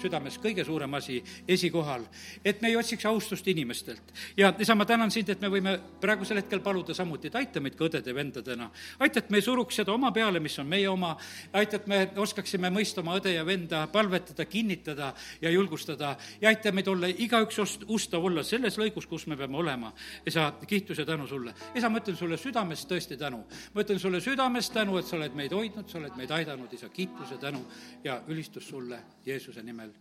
[0.00, 2.06] südames kõige suurem asi esikohal.
[2.44, 4.12] et me ei otsiks austust inimestelt.
[4.36, 7.76] ja isa, ma tänan sind, et me võime praegusel hetkel paluda samuti, et aita meid
[7.76, 8.70] ka õdede-vendadena.
[8.98, 11.16] aita, et me ei suruks seda oma peale, mis on meie oma,
[11.52, 15.12] aita, et me oskaks oskaksime mõista oma õde ja venda, palvetada, kinnitada
[15.42, 19.58] ja julgustada ja aita meid olla igaüks ost-, ustav olla selles lõigus, kus me peame
[19.60, 19.92] olema.
[20.26, 21.54] isa, kiitus ja tänu sulle.
[21.74, 23.44] isa, ma ütlen sulle südamest tõesti tänu.
[23.74, 26.88] ma ütlen sulle südamest tänu, et sa oled meid hoidnud, sa oled meid aidanud, isa,
[26.88, 27.64] kiitus ja tänu
[28.04, 29.92] ja ülistus sulle Jeesuse nimel,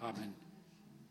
[0.00, 0.47] aamen